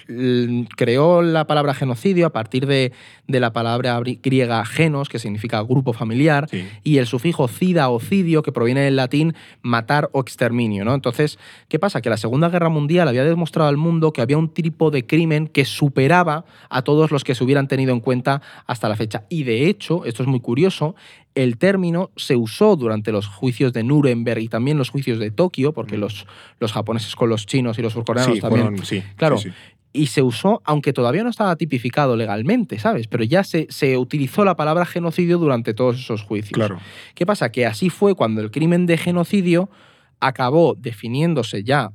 creó 0.77 1.23
la 1.23 1.47
palabra 1.47 1.75
genocidio 1.75 2.27
a 2.27 2.31
partir 2.31 2.67
de, 2.67 2.93
de 3.29 3.41
la 3.41 3.53
palabra 3.53 4.01
griega 4.23 4.65
genos, 4.65 5.09
que 5.09 5.19
significa 5.19 5.63
grupo 5.63 5.93
familiar, 5.93 6.49
Sí. 6.51 6.67
y 6.83 6.99
el 6.99 7.07
sufijo 7.07 7.49
cida 7.49 7.89
o 7.89 8.01
cidio, 8.01 8.43
que 8.43 8.53
proviene 8.53 8.81
del 8.81 8.97
latín 8.97 9.35
matar 9.63 10.09
o 10.13 10.21
exterminio, 10.21 10.85
¿no? 10.85 10.95
Entonces, 10.95 11.39
¿qué 11.69 11.79
pasa? 11.79 12.01
Que 12.01 12.11
la 12.11 12.17
Segunda 12.17 12.49
Guerra 12.49 12.69
Mundial 12.69 13.09
había 13.09 13.25
demostrado 13.25 13.69
al 13.69 13.77
mundo 13.77 14.13
que 14.13 14.23
había 14.23 14.39
un 14.39 14.49
tipo 14.49 14.91
de 14.91 15.07
crimen 15.07 15.47
que 15.49 15.65
superaba 15.65 16.45
a 16.69 16.83
todos 16.83 17.11
los 17.11 17.25
que 17.25 17.35
se 17.35 17.45
hubieran 17.45 17.69
tenido 17.69 17.93
en 17.93 18.01
cuenta 18.01 18.43
hasta 18.67 18.89
la 18.89 18.97
fecha. 18.97 19.25
Y 19.29 19.45
de 19.45 19.69
hecho, 19.69 20.05
esto 20.05 20.23
es 20.23 20.29
muy 20.29 20.41
curioso, 20.41 20.95
el 21.35 21.59
término 21.59 22.11
se 22.17 22.37
usó 22.37 22.77
durante 22.77 23.11
los 23.13 23.27
juicios 23.27 23.73
de 23.73 23.83
Nuremberg 23.83 24.41
y 24.41 24.49
también 24.49 24.79
los 24.79 24.91
juicios 24.91 25.19
de 25.19 25.31
Tokio, 25.31 25.73
porque 25.73 25.99
los, 25.99 26.27
los 26.61 26.73
japoneses 26.73 27.17
con 27.17 27.29
los 27.29 27.47
chinos 27.47 27.79
y 27.79 27.83
los 27.83 27.93
surcoreanos 27.93 28.37
Sí, 28.37 28.41
también. 28.41 28.85
sí, 28.85 29.03
claro, 29.17 29.39
sí. 29.39 29.51
y 29.93 30.07
se 30.07 30.23
usó, 30.23 30.63
aunque 30.65 30.93
todavía 30.93 31.25
no 31.25 31.31
estaba 31.31 31.57
tipificado 31.57 32.17
legalmente, 32.17 32.79
¿sabes? 32.79 33.09
Pero 33.09 33.25
ya 33.25 33.43
se, 33.43 33.67
se 33.71 33.97
utilizó 33.99 34.45
la 34.45 34.55
palabra 34.57 34.85
genocidio 34.87 35.39
durante 35.39 35.75
todos 35.75 35.99
esos 35.99 36.23
juicios. 36.23 36.53
Claro. 36.53 36.79
¿Qué 37.15 37.27
pasa? 37.27 37.51
Que 37.51 37.67
así 37.67 37.91
fue 37.91 38.15
cuando 38.15 38.41
el 38.41 38.51
crimen 38.53 38.87
de 38.87 38.97
genocidio 38.97 39.69
acabó 40.21 40.75
definiéndose 40.79 41.65
ya 41.65 41.91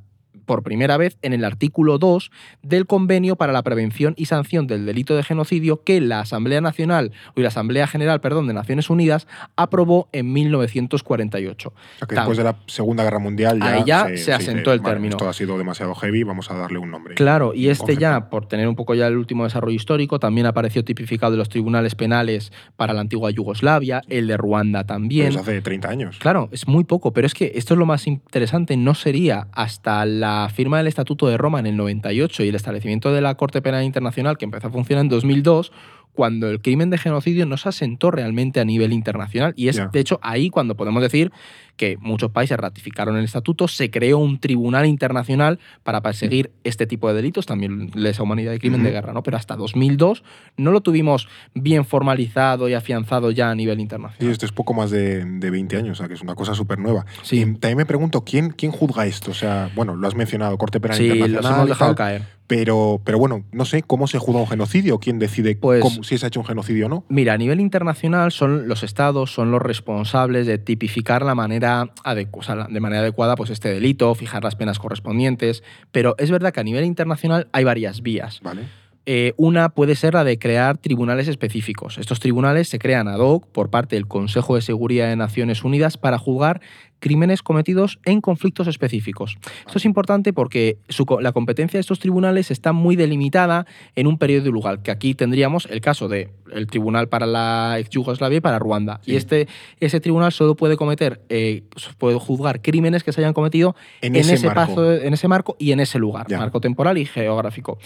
por 0.50 0.64
primera 0.64 0.98
vez 0.98 1.16
en 1.22 1.34
el 1.34 1.46
artículo 1.46 2.00
2 2.00 2.32
del 2.64 2.88
Convenio 2.88 3.36
para 3.36 3.54
la 3.54 3.62
Prevención 3.62 4.16
y 4.18 4.26
Sanción 4.26 4.66
del 4.66 4.88
Delito 4.88 5.16
de 5.16 5.22
Genocidio 5.22 5.84
que 5.84 6.02
la 6.02 6.22
Asamblea 6.22 6.60
Nacional 6.60 7.12
o 7.36 7.40
la 7.40 7.50
Asamblea 7.50 7.86
General, 7.86 8.20
perdón, 8.20 8.48
de 8.48 8.56
Naciones 8.56 8.90
Unidas 8.90 9.28
aprobó 9.56 10.10
en 10.12 10.34
1948. 10.34 11.70
O 11.70 11.74
sea, 12.00 12.08
que 12.08 12.16
después 12.16 12.36
de 12.40 12.44
la 12.46 12.56
Segunda 12.66 13.04
Guerra 13.04 13.20
Mundial 13.20 13.60
ya, 13.60 13.74
Ahí 13.74 13.84
ya 13.86 14.06
se 14.06 14.12
dice, 14.14 14.34
asentó 14.34 14.74
el 14.74 14.80
"Vale, 14.80 14.96
término". 14.96 15.18
Esto 15.18 15.30
ha 15.30 15.34
sido 15.34 15.56
demasiado 15.60 15.94
heavy, 15.94 16.24
vamos 16.24 16.50
a 16.50 16.56
darle 16.56 16.80
un 16.80 16.90
nombre. 16.90 17.14
Claro, 17.14 17.54
y 17.54 17.68
este 17.68 17.82
concepto. 17.82 18.02
ya, 18.02 18.30
por 18.32 18.48
tener 18.48 18.68
un 18.68 18.76
poco 18.76 18.96
ya 18.96 19.06
el 19.06 19.18
último 19.18 19.44
desarrollo 19.44 19.76
histórico, 19.76 20.18
también 20.18 20.48
apareció 20.48 20.84
tipificado 20.84 21.34
en 21.34 21.38
los 21.38 21.50
tribunales 21.50 21.94
penales 21.94 22.52
para 22.76 22.94
la 22.94 23.02
antigua 23.02 23.30
Yugoslavia, 23.30 24.02
el 24.10 24.26
de 24.26 24.36
Ruanda 24.36 24.84
también. 24.84 25.28
Pues 25.34 25.44
hace 25.44 25.62
30 25.62 25.90
años. 25.90 26.18
Claro, 26.18 26.50
es 26.52 26.68
muy 26.68 26.86
poco, 26.86 27.14
pero 27.14 27.28
es 27.28 27.36
que 27.36 27.52
esto 27.54 27.76
es 27.76 27.78
lo 27.78 27.86
más 27.86 28.08
interesante. 28.08 28.76
No 28.78 28.96
sería 28.96 29.46
hasta 29.52 30.06
la 30.06 30.39
firma 30.48 30.78
del 30.78 30.88
Estatuto 30.88 31.28
de 31.28 31.38
Roma 31.38 31.60
en 31.60 31.66
el 31.66 31.76
98 31.76 32.44
y 32.44 32.50
el 32.50 32.56
establecimiento 32.56 33.12
de 33.12 33.20
la 33.20 33.36
Corte 33.36 33.62
Penal 33.62 33.84
Internacional, 33.84 34.38
que 34.38 34.46
empezó 34.46 34.68
a 34.68 34.72
funcionar 34.72 35.04
en 35.04 35.10
2002, 35.10 35.74
cuando 36.20 36.50
el 36.50 36.60
crimen 36.62 36.90
de 36.90 36.98
genocidio 36.98 37.46
no 37.46 37.56
se 37.56 37.70
asentó 37.70 38.12
realmente 38.12 38.60
a 38.60 38.66
nivel 38.66 38.92
internacional. 38.92 39.54
Y 39.56 39.70
es, 39.70 39.80
de 39.94 40.00
hecho, 40.02 40.20
ahí 40.22 40.50
cuando 40.50 40.76
podemos 40.76 41.02
decir 41.02 41.32
que 41.78 41.96
muchos 42.02 42.30
países 42.32 42.58
ratificaron 42.58 43.16
el 43.16 43.24
estatuto, 43.24 43.70
se 43.70 43.90
creó 43.90 44.18
un 44.18 44.38
tribunal 44.38 44.86
internacional 44.86 45.60
para 45.84 46.02
perseguir 46.02 46.52
este 46.66 46.86
tipo 46.86 47.08
de 47.08 47.14
delitos, 47.14 47.46
también 47.46 47.90
lesa 47.96 48.22
humanidad 48.22 48.52
y 48.52 48.60
crimen 48.60 48.84
de 48.84 48.92
guerra, 48.92 49.14
¿no? 49.14 49.24
Pero 49.24 49.38
hasta 49.38 49.56
2002 49.56 50.26
no 50.58 50.72
lo 50.72 50.82
tuvimos 50.82 51.30
bien 51.54 51.86
formalizado 51.86 52.68
y 52.68 52.74
afianzado 52.74 53.32
ya 53.32 53.50
a 53.50 53.56
nivel 53.56 53.78
Sí, 53.78 53.84
internacional. 53.84 54.30
esto 54.34 54.46
es 54.46 54.52
poco 54.52 54.74
más 54.74 54.92
de, 54.92 55.24
de 55.24 55.50
20 55.50 55.78
años, 55.78 55.98
o 55.98 56.00
sea, 56.00 56.10
que 56.10 56.16
es 56.16 56.22
una 56.22 56.36
cosa 56.36 56.54
súper 56.54 56.80
nueva. 56.80 57.06
Sí. 57.24 57.38
Y 57.44 57.46
también 57.56 57.78
me 57.78 57.86
pregunto, 57.86 58.26
¿quién, 58.26 58.50
¿quién 58.50 58.74
juzga 58.74 59.06
esto? 59.06 59.32
O 59.32 59.34
sea, 59.34 59.72
bueno, 59.74 59.96
lo 59.96 60.06
has 60.06 60.16
mencionado, 60.16 60.58
Corte 60.58 60.82
Penal 60.82 60.98
Sí, 60.98 61.06
Internacional. 61.06 61.42
los 61.44 61.52
hemos 61.52 61.66
y 61.66 61.70
dejado 61.70 61.96
tal, 61.96 61.96
caer. 61.96 62.39
Pero, 62.50 63.00
pero 63.04 63.20
bueno, 63.20 63.44
no 63.52 63.64
sé, 63.64 63.84
¿cómo 63.84 64.08
se 64.08 64.18
juzga 64.18 64.42
un 64.42 64.48
genocidio? 64.48 64.98
¿Quién 64.98 65.20
decide 65.20 65.56
Pues- 65.56 65.84
cómo- 65.84 66.04
si 66.04 66.18
se 66.18 66.26
ha 66.26 66.30
hecho 66.30 66.40
un 66.40 66.48
genocidio 66.48 66.88
o 66.88 66.90
no? 66.90 67.06
Mira, 67.08 67.34
a 67.34 67.38
nivel 67.38 67.60
internacional 67.60 68.32
son 68.32 68.68
los 68.68 68.82
estados, 68.82 69.32
son 69.32 69.52
los 69.52 69.62
responsables 69.62 70.48
de 70.48 70.58
tipificar 70.58 71.22
la 71.22 71.36
manera 71.36 71.92
o 72.32 72.42
sea, 72.42 72.66
de 72.68 72.80
manera 72.80 73.02
adecuada 73.04 73.36
pues 73.36 73.52
este 73.52 73.70
delito, 73.72 74.16
fijar 74.16 74.44
las 74.44 74.56
penas 74.56 74.80
correspondientes, 74.80 75.62
pero 75.92 76.16
es 76.18 76.32
verdad 76.32 76.52
que 76.52 76.60
a 76.60 76.64
nivel 76.64 76.86
internacional 76.86 77.48
hay 77.52 77.64
varias 77.66 78.02
vías. 78.02 78.40
Vale. 78.42 78.64
Eh, 79.06 79.34
una 79.38 79.70
puede 79.70 79.96
ser 79.96 80.14
la 80.16 80.24
de 80.24 80.38
crear 80.38 80.78
tribunales 80.78 81.28
específicos. 81.28 81.98
Estos 81.98 82.20
tribunales 82.20 82.68
se 82.68 82.78
crean 82.80 83.08
ad 83.08 83.20
hoc 83.20 83.48
por 83.48 83.70
parte 83.70 83.96
del 83.96 84.08
Consejo 84.08 84.56
de 84.56 84.62
Seguridad 84.62 85.08
de 85.08 85.16
Naciones 85.16 85.64
Unidas 85.64 85.98
para 85.98 86.18
juzgar 86.18 86.62
crímenes 87.00 87.42
cometidos 87.42 88.00
en 88.06 88.22
conflictos 88.22 88.68
específicos. 88.68 89.38
Esto 89.66 89.78
es 89.78 89.86
importante 89.86 90.34
porque 90.34 90.78
su 90.90 91.06
la 91.22 91.32
competencia 91.32 91.78
de 91.78 91.82
estos 91.82 92.00
tribunales 92.00 92.52
está 92.52 92.72
muy 92.74 92.96
delimitada 92.96 93.66
en 93.96 94.08
un 94.08 94.18
periodo 94.18 94.52
lugar, 94.52 94.82
que 94.84 94.92
aquí 94.92 95.16
tendríamos 95.16 95.66
el 95.72 95.82
caso 95.82 96.08
del 96.08 96.30
Tribunal 96.70 97.08
para 97.10 97.26
la 97.26 97.78
ex 97.80 97.90
Yugoslavia 97.90 98.38
y 98.38 98.42
para 98.42 98.60
Ruanda. 98.60 99.00
Sí. 99.04 99.12
Y 99.14 99.16
este, 99.16 99.48
ese 99.80 100.00
tribunal 100.00 100.32
solo 100.32 100.56
puede 100.56 100.78
cometer, 100.78 101.22
eh, 101.30 101.64
puede 101.98 102.18
juzgar 102.20 102.62
crímenes 102.62 103.04
que 103.04 103.12
se 103.14 103.22
hayan 103.22 103.34
cometido 103.34 103.76
En, 104.02 104.16
en, 104.16 104.22
ese, 104.30 104.50
paso- 104.52 104.94
en 104.94 105.14
ese 105.14 105.28
marco 105.28 105.56
y 105.60 105.72
en 105.72 105.80
ese 105.80 106.00
lugar, 106.00 106.26
Ya. 106.30 106.38
marco 106.40 106.60
temporal 106.60 106.98
y 106.98 107.06
geográfico. 107.06 107.78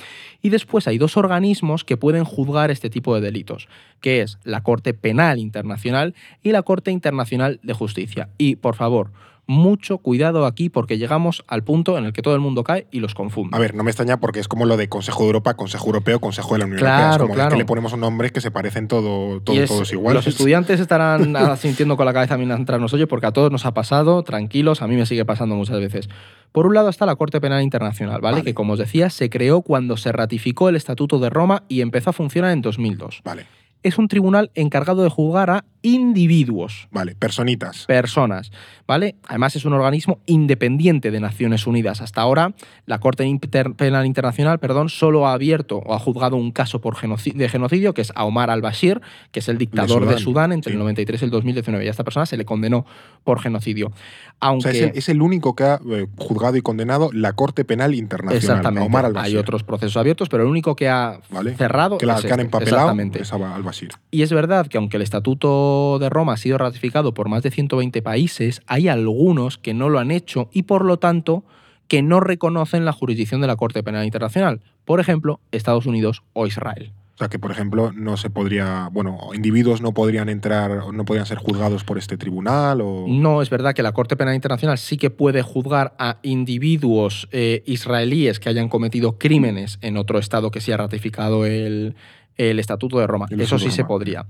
Y 0.42 0.50
después 0.50 0.88
hay 0.88 0.98
dos 0.98 1.18
organismos 1.18 1.84
que 1.84 1.98
pueden 1.98 2.24
juzgar 2.24 2.72
este 2.72 2.90
tipo 2.90 3.14
de 3.16 3.22
delitos, 3.22 3.68
que 4.02 4.22
es 4.22 4.38
la 4.44 4.62
Corte 4.64 4.94
Penal 4.94 5.40
Internacional 5.40 6.16
y 6.42 6.52
la 6.52 6.62
Corte 6.64 6.92
Internacional 6.92 7.60
de 7.64 7.74
Justicia. 7.74 8.30
Y, 8.38 8.56
por 8.56 8.76
favor, 8.76 9.03
mucho 9.46 9.98
cuidado 9.98 10.46
aquí 10.46 10.70
porque 10.70 10.98
llegamos 10.98 11.44
al 11.48 11.64
punto 11.66 11.98
en 11.98 12.06
el 12.06 12.14
que 12.14 12.22
todo 12.22 12.34
el 12.34 12.40
mundo 12.40 12.64
cae 12.64 12.88
y 12.92 13.02
los 13.02 13.14
confunde. 13.14 13.58
A 13.58 13.60
ver, 13.60 13.76
no 13.76 13.84
me 13.84 13.92
extraña 13.92 14.18
porque 14.22 14.40
es 14.40 14.48
como 14.48 14.66
lo 14.66 14.78
de 14.78 14.88
Consejo 14.88 15.24
de 15.24 15.26
Europa, 15.28 15.56
Consejo 15.56 15.88
Europeo, 15.88 16.22
Consejo 16.22 16.54
de 16.54 16.60
la 16.60 16.66
Unión 16.66 16.80
Europea. 16.80 17.12
Es 17.12 17.18
como 17.18 17.34
claro. 17.34 17.50
que 17.52 17.58
le 17.58 17.66
ponemos 17.66 17.92
un 17.92 18.00
nombre 18.00 18.30
que 18.30 18.40
se 18.40 18.52
parecen 18.52 18.88
todo, 18.88 19.42
todo- 19.42 19.54
Y 19.56 19.60
es- 19.60 19.70
todos 19.70 19.92
iguales. 19.92 20.24
Los 20.26 20.34
estudiantes 20.34 20.80
estarán 20.80 21.36
asintiendo 21.36 21.98
con 21.98 22.06
la 22.06 22.14
cabeza 22.14 22.38
mientras 22.38 22.80
nos 22.80 22.94
oye, 22.94 23.06
porque 23.06 23.26
a 23.26 23.32
todos 23.34 23.52
nos 23.52 23.66
ha 23.66 23.74
pasado, 23.74 24.24
tranquilos, 24.24 24.82
a 24.82 24.88
mí 24.88 24.96
me 24.96 25.06
sigue 25.06 25.26
pasando 25.26 25.56
muchas 25.56 25.78
veces. 25.80 26.08
Por 26.54 26.66
un 26.66 26.74
lado 26.76 26.88
está 26.88 27.06
la 27.06 27.18
Corte 27.18 27.42
Penal 27.42 27.64
Internacional, 27.64 28.22
¿vale? 28.22 28.36
Vale. 28.36 28.44
Que 28.46 28.54
como 28.54 28.74
os 28.74 28.80
decía, 28.80 29.10
se 29.10 29.30
creó 29.30 29.62
cuando 29.62 29.98
se 29.98 30.14
ratificó 30.14 30.70
el 30.70 30.78
Estatuto 30.78 31.20
de 31.20 31.30
Roma 31.30 31.64
y 31.68 31.82
empezó 31.82 32.12
a 32.12 32.14
funcionar 32.14 32.52
en 32.52 32.62
2002. 32.62 33.20
Vale, 33.26 33.46
Es 33.82 33.98
un 33.98 34.08
tribunal 34.08 34.52
encargado 34.56 35.04
de 35.04 35.10
juzgar 35.10 35.50
a 35.50 35.66
individuos, 35.84 36.88
vale, 36.92 37.14
personitas. 37.16 37.86
personas, 37.86 38.52
¿vale? 38.88 39.16
Además 39.28 39.56
es 39.56 39.66
un 39.66 39.74
organismo 39.74 40.20
independiente 40.26 41.12
de 41.12 41.20
Naciones 41.20 41.68
Unidas. 41.68 42.02
Hasta 42.02 42.22
ahora, 42.22 42.54
la 42.86 43.00
Corte 43.00 43.26
Inter- 43.26 43.74
Penal 43.76 44.06
Internacional, 44.06 44.60
perdón, 44.60 44.90
solo 44.90 45.28
ha 45.28 45.34
abierto 45.34 45.78
o 45.78 45.94
ha 45.94 46.00
juzgado 46.00 46.36
un 46.38 46.52
caso 46.52 46.82
por 46.82 46.96
genoci- 46.96 47.34
de 47.34 47.50
genocidio, 47.50 47.94
que 47.94 48.02
es 48.02 48.12
a 48.16 48.26
Omar 48.26 48.50
al-Bashir, 48.50 49.02
que 49.32 49.40
es 49.40 49.50
el 49.50 49.58
dictador 49.58 50.02
de 50.08 50.14
Sudán, 50.18 50.24
Sudán, 50.24 50.52
entre 50.54 50.72
sí. 50.72 50.74
el 50.76 50.80
93 50.80 51.22
y 51.22 51.26
el 51.26 51.32
2019. 51.32 51.86
Y 51.86 51.88
a 51.88 51.92
esta 51.92 52.04
persona 52.04 52.26
se 52.26 52.38
le 52.38 52.46
condenó 52.46 52.86
por 53.24 53.40
genocidio. 53.40 53.88
O 53.88 53.92
Aunque 54.40 54.72
sea, 54.72 54.86
es 54.88 54.92
el, 54.94 54.98
es 54.98 55.10
el 55.10 55.22
único 55.22 55.56
que 55.56 55.64
ha 55.64 55.80
eh, 55.92 56.08
juzgado 56.18 56.58
y 56.58 56.62
condenado 56.62 57.10
la 57.14 57.34
Corte 57.34 57.66
Penal 57.66 57.94
Internacional. 57.94 58.38
exactamente, 58.38 58.82
a 58.84 58.86
Omar 58.86 59.12
hay 59.18 59.36
otros 59.36 59.64
procesos 59.64 59.98
abiertos, 59.98 60.30
pero 60.30 60.44
el 60.44 60.50
único 60.50 60.76
que 60.76 60.90
ha 60.90 61.20
¿vale? 61.30 61.56
cerrado 61.56 61.98
Que 61.98 62.06
la 62.06 62.14
han 62.16 62.20
este. 62.26 62.42
empapelado 62.42 62.92
es 63.14 63.34
al-Bashir. 63.34 63.90
Y 64.12 64.22
es 64.22 64.32
verdad 64.32 64.68
que 64.68 64.78
aunque 64.78 64.98
el 64.98 65.04
Estatuto 65.04 65.73
de 66.00 66.10
Roma 66.10 66.34
ha 66.34 66.38
sido 66.38 66.58
ratificado 66.58 67.14
por 67.14 67.30
más 67.30 67.44
de 67.44 67.52
120 67.52 68.02
países, 68.02 68.62
hay 68.68 68.88
algunos 68.88 69.58
que 69.58 69.74
no 69.74 69.90
lo 69.90 70.00
han 70.00 70.12
hecho 70.12 70.50
y 70.52 70.64
por 70.64 70.86
lo 70.86 70.98
tanto 70.98 71.44
que 71.88 72.02
no 72.02 72.20
reconocen 72.20 72.86
la 72.86 72.94
jurisdicción 72.94 73.42
de 73.42 73.48
la 73.48 73.56
Corte 73.56 73.84
Penal 73.84 74.06
Internacional. 74.06 74.62
Por 74.86 75.00
ejemplo, 75.00 75.40
Estados 75.52 75.86
Unidos 75.86 76.24
o 76.34 76.48
Israel. 76.48 76.92
O 77.16 77.18
sea, 77.20 77.28
que 77.28 77.38
por 77.38 77.52
ejemplo 77.52 77.92
no 77.92 78.18
se 78.18 78.32
podría, 78.32 78.90
bueno, 78.92 79.20
individuos 79.36 79.82
no 79.82 79.94
podrían 79.94 80.30
entrar, 80.30 80.92
no 80.92 81.06
podrían 81.06 81.28
ser 81.28 81.38
juzgados 81.38 81.84
por 81.84 82.00
este 82.00 82.18
tribunal 82.18 82.82
o... 82.82 83.06
No, 83.08 83.44
es 83.44 83.52
verdad 83.52 83.76
que 83.76 83.84
la 83.84 83.92
Corte 83.92 84.16
Penal 84.16 84.34
Internacional 84.34 84.80
sí 84.80 84.98
que 84.98 85.12
puede 85.12 85.44
juzgar 85.44 85.94
a 86.00 86.18
individuos 86.24 87.28
eh, 87.32 87.62
israelíes 87.68 88.40
que 88.40 88.50
hayan 88.50 88.68
cometido 88.68 89.20
crímenes 89.20 89.78
en 89.82 89.98
otro 89.98 90.18
Estado 90.18 90.50
que 90.50 90.60
sí 90.60 90.72
ha 90.72 90.78
ratificado 90.78 91.46
el, 91.46 91.96
el 92.38 92.60
Estatuto 92.60 93.00
de 93.00 93.08
Roma. 93.08 93.28
El 93.30 93.42
Eso 93.42 93.60
sí 93.60 93.72
se 93.72 93.84
podría. 93.86 94.26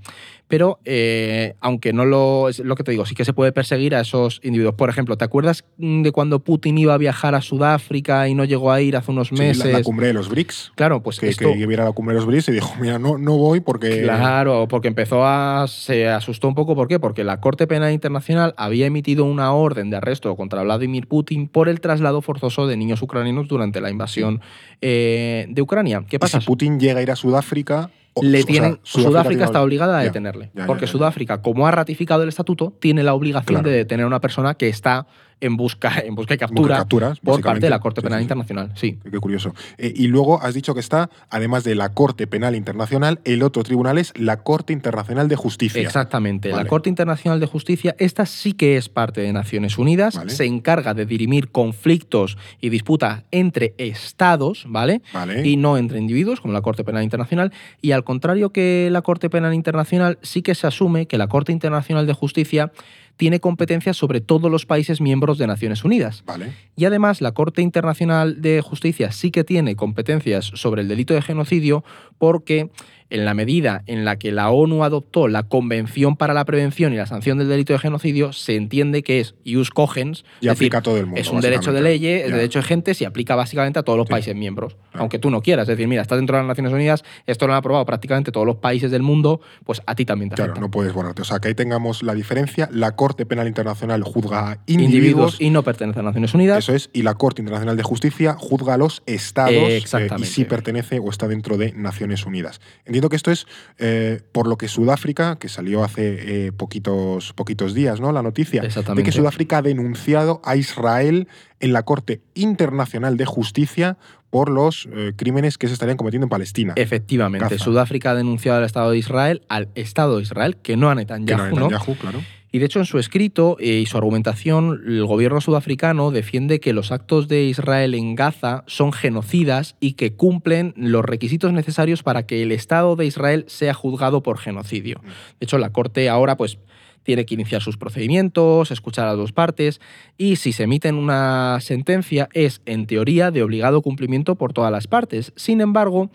Pero, 0.47 0.79
eh, 0.85 1.55
aunque 1.61 1.93
no 1.93 2.05
lo. 2.05 2.49
Es 2.49 2.59
lo 2.59 2.75
que 2.75 2.83
te 2.83 2.91
digo, 2.91 3.05
sí 3.05 3.15
que 3.15 3.25
se 3.25 3.33
puede 3.33 3.51
perseguir 3.51 3.95
a 3.95 4.01
esos 4.01 4.39
individuos. 4.43 4.75
Por 4.75 4.89
ejemplo, 4.89 5.17
¿te 5.17 5.25
acuerdas 5.25 5.63
de 5.77 6.11
cuando 6.11 6.39
Putin 6.39 6.77
iba 6.77 6.93
a 6.93 6.97
viajar 6.97 7.33
a 7.33 7.41
Sudáfrica 7.41 8.27
y 8.27 8.35
no 8.35 8.43
llegó 8.43 8.71
a 8.71 8.81
ir 8.81 8.95
hace 8.97 9.11
unos 9.11 9.29
Sí, 9.29 9.35
meses? 9.35 9.65
la, 9.65 9.79
la 9.79 9.83
cumbre 9.83 10.07
de 10.07 10.13
los 10.13 10.29
BRICS. 10.29 10.73
Claro, 10.75 11.01
pues 11.01 11.19
Que, 11.19 11.29
esto. 11.29 11.51
que 11.51 11.57
iba 11.57 11.69
a 11.69 11.73
ir 11.73 11.81
a 11.81 11.85
la 11.85 11.91
cumbre 11.93 12.13
de 12.13 12.19
los 12.19 12.27
BRICS 12.27 12.49
y 12.49 12.51
dijo, 12.51 12.73
mira, 12.79 12.99
no, 12.99 13.17
no 13.17 13.37
voy 13.37 13.61
porque... 13.61 14.01
Claro, 14.03 14.67
porque 14.67 14.89
empezó 14.89 15.25
a. 15.25 15.65
se 15.67 16.07
asustó 16.09 16.47
un 16.49 16.55
poco. 16.55 16.75
¿Por 16.75 16.87
qué? 16.87 16.99
Porque 16.99 17.23
la 17.23 17.39
Corte 17.39 17.65
Penal 17.65 17.93
Internacional 17.93 18.53
había 18.57 18.85
emitido 18.85 19.25
una 19.25 19.53
orden 19.53 19.89
de 19.89 19.97
arresto 19.97 20.35
contra 20.35 20.61
Vladimir 20.63 21.07
Putin 21.07 21.47
por 21.47 21.69
el 21.69 21.79
traslado 21.79 22.21
forzoso 22.21 22.67
de 22.67 22.77
niños 22.77 23.01
ucranianos 23.01 23.47
durante 23.47 23.79
la 23.81 23.89
invasión 23.89 24.41
eh, 24.81 25.45
de 25.49 25.61
Ucrania. 25.61 26.03
¿Qué 26.07 26.19
pasa? 26.19 26.39
si 26.41 26.45
Putin 26.45 26.79
llega 26.79 26.99
a 26.99 27.03
ir 27.03 27.09
a 27.11 27.15
Sudáfrica... 27.15 27.89
Le 28.21 28.39
o 28.39 28.41
sea, 28.41 28.45
tienen, 28.45 28.79
Sudáfrica, 28.83 29.45
está 29.45 29.61
obligada 29.63 29.97
a 29.99 30.03
detenerle. 30.03 30.51
ya, 30.53 30.61
ya, 30.61 30.67
porque 30.67 30.85
ya. 30.85 30.91
Sudáfrica, 30.91 31.41
como 31.41 31.65
ha 31.67 31.71
ratificado 31.71 32.23
el 32.23 32.29
estatuto, 32.29 32.73
tiene 32.79 33.01
la 33.03 33.13
obligación 33.13 33.55
Claro. 33.61 33.69
de 33.69 33.75
detener 33.77 34.03
a 34.03 34.07
una 34.07 34.21
persona 34.21 34.53
que 34.53 34.69
está 34.69 35.07
en 35.43 35.57
busca, 35.57 35.99
en 36.05 36.15
busca 36.15 36.33
y 36.33 36.37
captura 36.37 36.77
capturas, 36.77 37.19
por 37.19 37.41
parte 37.41 37.61
de 37.61 37.69
la 37.69 37.79
Corte 37.79 38.01
Penal 38.01 38.19
sí, 38.19 38.21
sí. 38.21 38.23
Internacional. 38.23 38.71
Sí. 38.75 38.97
Qué 39.09 39.19
curioso. 39.19 39.53
Eh, 39.77 39.93
y 39.95 40.07
luego 40.07 40.41
has 40.41 40.53
dicho 40.53 40.73
que 40.73 40.79
está, 40.79 41.09
además 41.29 41.63
de 41.63 41.75
la 41.75 41.89
Corte 41.89 42.27
Penal 42.27 42.55
Internacional, 42.55 43.19
el 43.25 43.43
otro 43.43 43.63
tribunal 43.63 43.97
es 43.97 44.13
la 44.17 44.43
Corte 44.43 44.73
Internacional 44.73 45.27
de 45.27 45.35
Justicia. 45.35 45.81
Exactamente. 45.81 46.49
Vale. 46.49 46.63
La 46.63 46.69
Corte 46.69 46.89
Internacional 46.89 47.39
de 47.39 47.45
Justicia, 47.45 47.95
esta 47.99 48.25
sí 48.25 48.53
que 48.53 48.77
es 48.77 48.87
parte 48.89 49.21
de 49.21 49.33
Naciones 49.33 49.77
Unidas, 49.77 50.15
Vale. 50.15 50.31
se 50.31 50.45
encarga 50.45 50.93
de 50.93 51.05
dirimir 51.05 51.51
conflictos 51.51 52.37
y 52.61 52.69
disputas 52.69 53.23
entre 53.31 53.75
estados, 53.77 54.65
¿vale? 54.67 55.01
Vale. 55.13 55.45
Y 55.45 55.57
no 55.57 55.77
entre 55.77 55.99
individuos, 55.99 56.39
como 56.39 56.53
la 56.53 56.61
Corte 56.61 56.83
Penal 56.83 57.03
Internacional. 57.03 57.51
Y 57.81 57.91
al 57.91 58.03
contrario 58.03 58.51
que 58.51 58.87
la 58.91 59.01
Corte 59.01 59.29
Penal 59.29 59.53
Internacional, 59.53 60.19
sí 60.21 60.41
que 60.41 60.55
se 60.55 60.67
asume 60.67 61.05
que 61.05 61.17
la 61.17 61.27
Corte 61.27 61.51
Internacional 61.51 62.07
de 62.07 62.13
Justicia 62.13 62.71
tiene 63.17 63.39
competencias 63.39 63.97
sobre 63.97 64.21
todos 64.21 64.49
los 64.49 64.65
países 64.65 65.01
miembros 65.01 65.37
de 65.37 65.47
Naciones 65.47 65.83
Unidas. 65.83 66.23
Vale. 66.25 66.53
Y 66.75 66.85
además, 66.85 67.21
la 67.21 67.31
Corte 67.31 67.61
Internacional 67.61 68.41
de 68.41 68.61
Justicia 68.61 69.11
sí 69.11 69.31
que 69.31 69.43
tiene 69.43 69.75
competencias 69.75 70.45
sobre 70.55 70.81
el 70.81 70.87
delito 70.87 71.13
de 71.13 71.21
genocidio 71.21 71.83
porque 72.17 72.69
en 73.13 73.25
la 73.25 73.33
medida 73.33 73.83
en 73.85 74.03
la 74.05 74.17
que 74.17 74.31
la 74.31 74.49
ONU 74.49 74.83
adoptó 74.83 75.27
la 75.27 75.43
Convención 75.43 76.17
para 76.17 76.33
la 76.33 76.43
Prevención 76.45 76.93
y 76.93 76.97
la 76.97 77.05
Sanción 77.05 77.37
del 77.37 77.47
Delito 77.47 77.71
de 77.73 77.79
Genocidio, 77.79 78.33
se 78.33 78.55
entiende 78.55 79.03
que 79.03 79.19
es 79.21 79.35
ius 79.45 79.69
cogens, 79.69 80.25
Y 80.41 80.47
es 80.47 80.51
aplica 80.53 80.77
decir, 80.77 80.77
a 80.77 80.81
todo 80.81 80.97
el 80.97 81.05
mundo. 81.05 81.21
es 81.21 81.29
un 81.29 81.39
derecho 81.39 81.71
de 81.71 81.81
leyes, 81.81 82.25
es 82.25 82.31
derecho 82.31 82.59
de 82.59 82.63
gente, 82.63 82.93
se 82.93 83.05
aplica 83.05 83.35
básicamente 83.35 83.79
a 83.79 83.83
todos 83.83 83.97
los 83.97 84.07
Sí. 84.07 84.11
países 84.11 84.35
miembros, 84.35 84.75
aunque 84.93 85.19
tú 85.19 85.29
no 85.29 85.41
quieras. 85.41 85.63
Es 85.63 85.77
decir, 85.77 85.87
mira, 85.87 86.01
estás 86.01 86.17
dentro 86.17 86.35
de 86.35 86.41
las 86.43 86.47
Naciones 86.47 86.73
Unidas, 86.73 87.03
esto 87.27 87.47
lo 87.47 87.53
han 87.53 87.59
aprobado 87.59 87.85
prácticamente 87.85 88.31
todos 88.31 88.45
los 88.47 88.57
países 88.57 88.91
del 88.91 89.03
mundo, 89.03 89.39
pues 89.63 89.81
a 89.85 89.95
ti 89.95 90.05
también 90.05 90.29
te 90.29 90.35
Claro, 90.35 90.51
afecta. 90.53 90.61
no 90.61 90.71
puedes 90.71 90.91
borrarte. 90.91 91.21
O 91.21 91.25
sea, 91.25 91.39
que 91.39 91.47
ahí 91.49 91.55
tengamos 91.55 92.03
la 92.03 92.13
diferencia. 92.15 92.67
La 92.71 92.95
Corte 92.95 93.25
Penal 93.25 93.47
Internacional 93.47 94.03
juzga 94.03 94.51
a 94.51 94.57
individuos 94.65 94.93
individuos. 94.93 95.37
y 95.41 95.49
no 95.51 95.63
pertenecen 95.63 96.01
a 96.01 96.05
Naciones 96.05 96.33
Unidas. 96.33 96.57
Eso 96.59 96.73
es, 96.73 96.89
y 96.93 97.03
la 97.03 97.13
Corte 97.13 97.41
Internacional 97.41 97.77
de 97.77 97.83
Justicia 97.83 98.33
juzga 98.39 98.73
a 98.73 98.77
los 98.77 99.03
estados 99.05 99.53
Eh, 99.53 99.77
eh, 99.77 100.07
y 100.19 100.23
si 100.25 100.45
pertenece 100.45 100.99
o 100.99 101.09
está 101.09 101.27
dentro 101.27 101.57
de 101.57 101.73
Naciones 101.73 102.25
Unidas. 102.25 102.59
Entiendo 102.85 103.02
que 103.09 103.15
esto 103.15 103.31
es 103.31 103.47
eh, 103.77 104.21
por 104.31 104.47
lo 104.47 104.57
que 104.57 104.67
Sudáfrica, 104.67 105.37
que 105.37 105.49
salió 105.49 105.83
hace 105.83 106.47
eh, 106.47 106.51
poquitos, 106.51 107.33
poquitos 107.33 107.73
días, 107.73 107.99
¿no? 107.99 108.11
La 108.11 108.21
noticia 108.21 108.61
de 108.61 109.03
que 109.03 109.11
Sudáfrica 109.11 109.59
ha 109.59 109.61
denunciado 109.61 110.41
a 110.43 110.55
Israel 110.55 111.27
en 111.59 111.73
la 111.73 111.83
Corte 111.83 112.21
Internacional 112.33 113.17
de 113.17 113.25
Justicia 113.25 113.97
por 114.29 114.49
los 114.49 114.89
eh, 114.91 115.13
crímenes 115.15 115.57
que 115.57 115.67
se 115.67 115.73
estarían 115.73 115.97
cometiendo 115.97 116.25
en 116.25 116.29
Palestina. 116.29 116.73
Efectivamente. 116.75 117.59
Sudáfrica 117.59 118.11
ha 118.11 118.15
denunciado 118.15 118.57
al 118.57 118.65
Estado 118.65 118.91
de 118.91 118.97
Israel, 118.97 119.43
al 119.47 119.69
Estado 119.75 120.17
de 120.17 120.23
Israel, 120.23 120.57
que 120.57 120.75
no 120.75 120.89
a 120.89 120.93
que 120.93 121.01
Netanyahu, 121.01 121.37
no 121.37 121.49
¿no? 121.49 121.69
Netanyahu, 121.69 121.95
claro. 121.97 122.21
Y 122.55 122.59
de 122.59 122.67
hecho, 122.67 122.77
en 122.77 122.85
su 122.85 122.99
escrito 122.99 123.57
eh, 123.59 123.79
y 123.79 123.87
su 123.87 123.97
argumentación, 123.97 124.83
el 124.85 125.03
gobierno 125.07 125.41
sudafricano 125.41 126.11
defiende 126.11 126.59
que 126.59 126.71
los 126.71 126.91
actos 126.91 127.27
de 127.27 127.45
Israel 127.45 127.95
en 127.95 128.13
Gaza 128.13 128.63
son 128.67 128.93
genocidas 128.93 129.75
y 129.79 129.93
que 129.93 130.13
cumplen 130.13 130.75
los 130.77 131.03
requisitos 131.03 131.51
necesarios 131.51 132.03
para 132.03 132.27
que 132.27 132.43
el 132.43 132.51
Estado 132.51 132.95
de 132.95 133.07
Israel 133.07 133.45
sea 133.47 133.73
juzgado 133.73 134.21
por 134.21 134.37
genocidio. 134.37 135.01
Mm. 135.01 135.07
De 135.07 135.45
hecho, 135.45 135.57
la 135.57 135.71
Corte 135.71 136.09
ahora, 136.09 136.37
pues 136.37 136.59
tiene 137.03 137.25
que 137.25 137.35
iniciar 137.35 137.61
sus 137.61 137.77
procedimientos, 137.77 138.71
escuchar 138.71 139.07
a 139.07 139.13
dos 139.13 139.31
partes 139.31 139.79
y 140.17 140.37
si 140.37 140.53
se 140.53 140.63
emite 140.63 140.91
una 140.91 141.59
sentencia 141.61 142.29
es, 142.33 142.61
en 142.65 142.87
teoría, 142.87 143.31
de 143.31 143.43
obligado 143.43 143.81
cumplimiento 143.81 144.35
por 144.35 144.53
todas 144.53 144.71
las 144.71 144.87
partes. 144.87 145.33
Sin 145.35 145.61
embargo, 145.61 146.09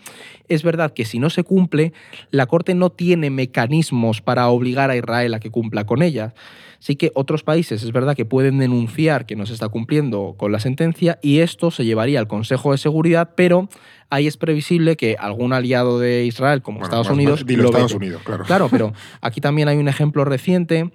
es 0.47 0.63
verdad 0.63 0.93
que 0.93 1.05
si 1.05 1.19
no 1.19 1.29
se 1.29 1.43
cumple, 1.43 1.93
la 2.31 2.45
Corte 2.45 2.75
no 2.75 2.89
tiene 2.89 3.29
mecanismos 3.29 4.21
para 4.21 4.49
obligar 4.49 4.89
a 4.89 4.97
Israel 4.97 5.33
a 5.33 5.39
que 5.39 5.51
cumpla 5.51 5.85
con 5.85 6.01
ella. 6.01 6.33
Sí 6.79 6.95
que 6.95 7.11
otros 7.13 7.43
países 7.43 7.83
es 7.83 7.91
verdad 7.91 8.15
que 8.15 8.23
pueden 8.25 8.57
denunciar 8.57 9.25
que 9.25 9.35
no 9.35 9.45
se 9.45 9.53
está 9.53 9.67
cumpliendo 9.67 10.35
con 10.37 10.51
la 10.53 10.59
sentencia 10.61 11.19
y 11.21 11.39
esto 11.39 11.71
se 11.71 11.83
llevaría 11.83 12.19
al 12.19 12.27
Consejo 12.29 12.71
de 12.71 12.77
Seguridad, 12.77 13.31
pero 13.35 13.67
ahí 14.09 14.27
es 14.27 14.37
previsible 14.37 14.95
que 14.95 15.17
algún 15.19 15.51
aliado 15.51 15.99
de 15.99 16.25
Israel, 16.25 16.61
como 16.61 16.77
Bueno, 16.79 16.85
Estados 16.87 17.07
más- 17.07 17.13
Unidos, 17.15 17.39
más- 17.41 17.45
dilo, 17.47 17.63
lo 17.63 17.69
Estados. 17.69 17.93
Unidos, 17.93 18.21
claro. 18.23 18.45
Claro, 18.45 18.67
pero 18.71 18.93
aquí 19.21 19.41
también 19.41 19.67
hay 19.67 19.77
un 19.77 19.89
ejemplo 19.89 20.23
reciente 20.23 20.89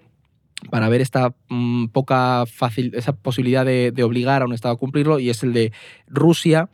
para 0.71 0.89
ver 0.89 1.03
esta 1.03 1.35
mm, 1.51 1.89
poca 1.89 2.45
fácil, 2.47 2.93
esa 2.95 3.13
posibilidad 3.15 3.67
de, 3.67 3.93
de 3.93 4.03
obligar 4.05 4.41
a 4.41 4.47
un 4.47 4.55
Estado 4.55 4.73
a 4.75 4.79
cumplirlo, 4.79 5.19
y 5.19 5.29
es 5.29 5.43
el 5.43 5.53
de 5.53 5.73
Rusia 6.07 6.71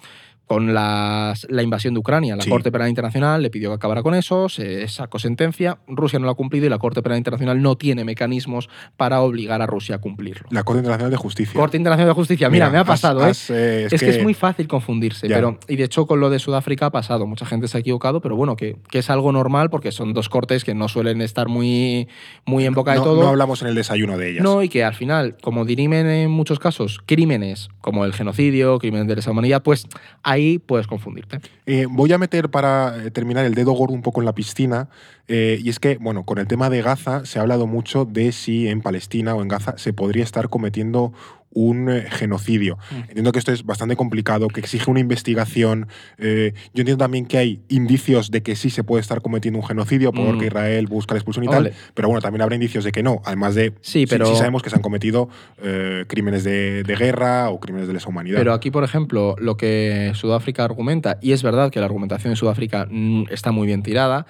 con 0.51 0.75
las- 0.75 1.47
la 1.49 1.63
invasión 1.63 1.95
de 1.95 2.01
Ucrania. 2.01 2.35
La 2.35 2.43
Sí. 2.43 2.51
Corte 2.51 2.73
Penal 2.73 2.89
Internacional 2.89 3.41
le 3.41 3.51
pidió 3.51 3.69
que 3.71 3.77
acabara 3.77 4.03
con 4.03 4.17
eso, 4.17 4.49
se 4.49 4.89
sacó 4.89 5.21
sentencia, 5.21 5.79
Rusia 5.87 6.19
no 6.19 6.25
lo 6.25 6.33
ha 6.33 6.35
cumplido 6.35 6.67
y 6.67 6.69
la 6.69 6.79
Corte 6.79 7.03
Penal 7.03 7.19
Internacional 7.19 7.63
no 7.63 7.77
tiene 7.77 8.05
mecanismos 8.05 8.69
para 8.97 9.21
obligar 9.21 9.63
a 9.63 9.67
Rusia 9.67 9.95
a 9.95 9.99
cumplirlo. 9.99 10.49
La 10.51 10.65
Corte 10.65 10.81
Internacional 10.81 11.13
de 11.13 11.17
Justicia. 11.19 11.55
Corte 11.55 11.77
Internacional 11.77 12.09
de 12.09 12.15
Justicia, 12.15 12.51
mira, 12.51 12.69
me 12.69 12.79
ha 12.79 12.85
pasado, 12.85 13.25
¿eh? 13.25 13.31
has, 13.31 13.49
eh, 13.51 13.87
Es, 13.93 14.01
que, 14.01 14.09
es 14.11 14.21
muy 14.25 14.35
fácil 14.35 14.67
confundirse, 14.67 15.29
Ya. 15.29 15.37
pero 15.37 15.61
y 15.69 15.77
de 15.77 15.85
hecho 15.85 16.09
con 16.09 16.19
lo 16.19 16.31
de 16.31 16.41
Sudáfrica 16.41 16.87
ha 16.87 16.91
pasado, 16.91 17.29
mucha 17.29 17.47
gente 17.47 17.69
se 17.69 17.77
ha 17.77 17.81
equivocado, 17.81 18.21
pero 18.21 18.35
bueno, 18.35 18.57
que, 18.57 18.75
que 18.91 18.99
es 18.99 19.09
algo 19.09 19.31
normal 19.31 19.71
porque 19.71 19.93
son 19.93 20.15
dos 20.15 20.29
cortes 20.29 20.65
que 20.65 20.75
no 20.75 20.89
suelen 20.89 21.21
estar 21.21 21.47
muy, 21.47 22.09
muy 22.45 22.67
en 22.67 22.75
boca 22.75 22.95
de 22.95 22.99
todo. 22.99 23.23
no 23.23 23.29
hablamos 23.29 23.63
en 23.63 23.69
el 23.69 23.77
desayuno 23.77 24.19
de 24.19 24.31
ellas. 24.33 24.43
No, 24.43 24.65
y 24.65 24.69
que 24.69 24.83
al 24.83 24.95
final, 24.95 25.37
como 25.41 25.65
dirimen 25.65 26.09
en 26.09 26.29
muchos 26.33 26.59
casos 26.59 26.99
crímenes 27.07 27.69
como 27.81 28.05
el 28.05 28.13
genocidio, 28.15 28.81
crímenes 28.81 29.07
de 29.07 29.15
lesa 29.15 29.31
humanidad, 29.31 29.63
pues 29.63 29.87
ahí 30.41 30.59
puedes 30.59 30.87
confundirte. 30.87 31.41
Eh, 31.67 31.87
voy 31.89 32.13
a 32.13 32.19
meter 32.19 32.51
para 32.51 33.05
eh, 33.05 33.11
terminar 33.11 33.45
el 33.45 33.55
dedo 33.55 33.73
gordo 33.73 33.95
un 33.95 34.03
poco 34.03 34.21
en 34.21 34.27
la 34.27 34.35
piscina. 34.35 34.89
eh, 35.29 35.61
y 35.63 35.69
es 35.69 35.79
que, 35.79 35.97
bueno, 35.99 36.25
con 36.25 36.39
el 36.39 36.47
tema 36.47 36.71
de 36.71 36.83
Gaza 36.83 37.25
se 37.25 37.39
ha 37.39 37.43
hablado 37.43 37.67
mucho 37.67 38.05
de 38.05 38.33
si 38.33 38.69
en 38.69 38.81
Palestina 38.81 39.35
o 39.35 39.43
en 39.43 39.49
Gaza 39.49 39.79
se 39.79 39.93
podría 39.93 40.25
estar 40.25 40.49
cometiendo 40.49 41.13
un 41.53 41.91
eh, 41.91 42.07
genocidio. 42.11 42.79
Mm. 42.91 42.95
Entiendo 43.09 43.33
que 43.33 43.39
esto 43.41 43.53
es 43.53 43.65
bastante 43.65 43.97
complicado, 43.97 44.49
que 44.49 44.61
exige 44.61 44.91
una 44.91 45.01
investigación. 45.01 45.89
eh, 46.19 46.53
yo 46.75 46.83
entiendo 46.83 46.99
también 47.05 47.27
que 47.27 47.39
hay 47.39 47.61
indicios 47.69 48.31
de 48.31 48.43
que 48.43 48.55
sí 48.57 48.71
se 48.71 48.85
puede 48.85 49.01
estar 49.01 49.21
cometiendo 49.21 49.59
un 49.59 49.67
genocidio 49.67 50.13
porque 50.13 50.45
Mm. 50.45 50.47
Israel 50.47 50.87
busca 50.87 51.15
la 51.15 51.19
expulsión 51.19 51.45
y 51.45 51.49
tal, 51.49 51.73
pero 51.95 52.09
bueno, 52.09 52.21
también 52.21 52.43
habrá 52.43 52.55
indicios 52.55 52.85
de 52.85 52.93
que 52.93 53.03
no, 53.03 53.21
además 53.25 53.55
de 53.55 53.75
Sí, 53.81 54.07
pero- 54.07 54.35
sabemos 54.37 54.63
que 54.63 54.71
se 54.71 54.77
han 54.77 54.83
cometido 54.83 55.29
eh, 55.63 56.05
crímenes 56.07 56.45
de, 56.45 56.83
de 56.85 56.97
guerra 56.97 57.51
o 57.51 57.59
crímenes 57.61 57.89
de 57.89 57.95
lesa 57.95 58.09
humanidad. 58.09 58.39
Pero 58.39 58.53
aquí, 58.53 58.71
por 58.71 58.85
ejemplo, 58.85 59.35
lo 59.39 59.57
que 59.57 60.13
Sudáfrica 60.15 60.65
argumenta, 60.65 61.19
y 61.21 61.33
es 61.33 61.43
verdad 61.43 61.71
que 61.71 61.81
la 61.81 61.87
argumentación 61.87 62.33
de 62.33 62.37
Sudáfrica 62.37 62.87
mm, 62.91 63.25
está 63.31 63.51
muy 63.53 63.67
bien 63.67 63.83
tirada, 63.83 64.27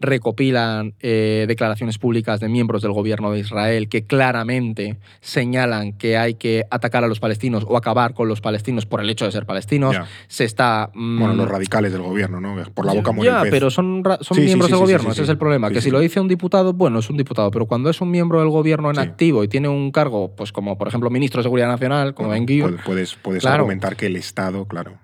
recopilan 0.00 0.94
eh, 1.00 1.44
declaraciones 1.46 1.98
públicas 1.98 2.40
de 2.40 2.48
miembros 2.48 2.82
del 2.82 2.92
gobierno 2.92 3.30
de 3.30 3.40
Israel 3.40 3.88
que 3.88 4.04
claramente 4.04 4.96
señalan 5.20 5.92
que 5.92 6.16
hay 6.16 6.34
que 6.34 6.64
atacar 6.70 7.04
a 7.04 7.06
los 7.06 7.20
palestinos 7.20 7.64
o 7.68 7.76
acabar 7.76 8.14
con 8.14 8.26
los 8.28 8.40
palestinos 8.40 8.86
por 8.86 9.00
el 9.00 9.10
hecho 9.10 9.24
de 9.26 9.32
ser 9.32 9.46
palestinos. 9.46 9.96
Se 10.26 10.44
está... 10.44 10.90
mm, 10.94 11.18
Bueno, 11.20 11.34
los 11.34 11.48
radicales 11.48 11.92
del 11.92 12.02
gobierno, 12.02 12.40
¿no? 12.40 12.56
Por 12.74 12.86
la 12.86 12.92
boca 12.94 13.10
el 13.10 13.42
pez. 13.42 13.50
pero 13.50 13.70
son, 13.70 14.02
son 14.20 14.36
Sí, 14.36 14.42
miembros 14.42 14.66
sí, 14.68 14.72
del 14.72 14.80
gobierno, 14.80 15.12
ese 15.12 15.22
es 15.22 15.28
el 15.28 15.38
problema. 15.38 15.70
Que 15.70 15.80
si 15.80 15.90
lo 15.90 16.00
dice 16.00 16.18
un 16.20 16.28
diputado, 16.28 16.72
bueno, 16.72 16.98
es 16.98 17.10
un 17.10 17.16
diputado, 17.16 17.50
pero 17.50 17.66
cuando 17.66 17.90
es 17.90 18.00
un 18.00 18.10
miembro 18.10 18.40
del 18.40 18.48
gobierno 18.48 18.90
en 18.90 18.98
activo 18.98 19.44
y 19.44 19.48
tiene 19.48 19.68
un 19.68 19.90
cargo, 19.92 20.34
pues 20.36 20.52
como 20.52 20.76
por 20.78 20.88
ejemplo 20.88 21.10
ministro 21.10 21.38
de 21.40 21.44
Seguridad 21.44 21.68
Nacional, 21.68 22.14
como 22.14 22.28
Bueno, 22.28 22.40
Ben 22.40 22.46
Gvir, 22.46 22.62
puedes- 22.64 22.84
Puedes, 22.84 23.14
puedes 23.16 23.40
Claro. 23.42 23.56
argumentar 23.56 23.96
que 23.96 24.06
el 24.06 24.16
Estado, 24.16 24.64
claro. 24.66 24.94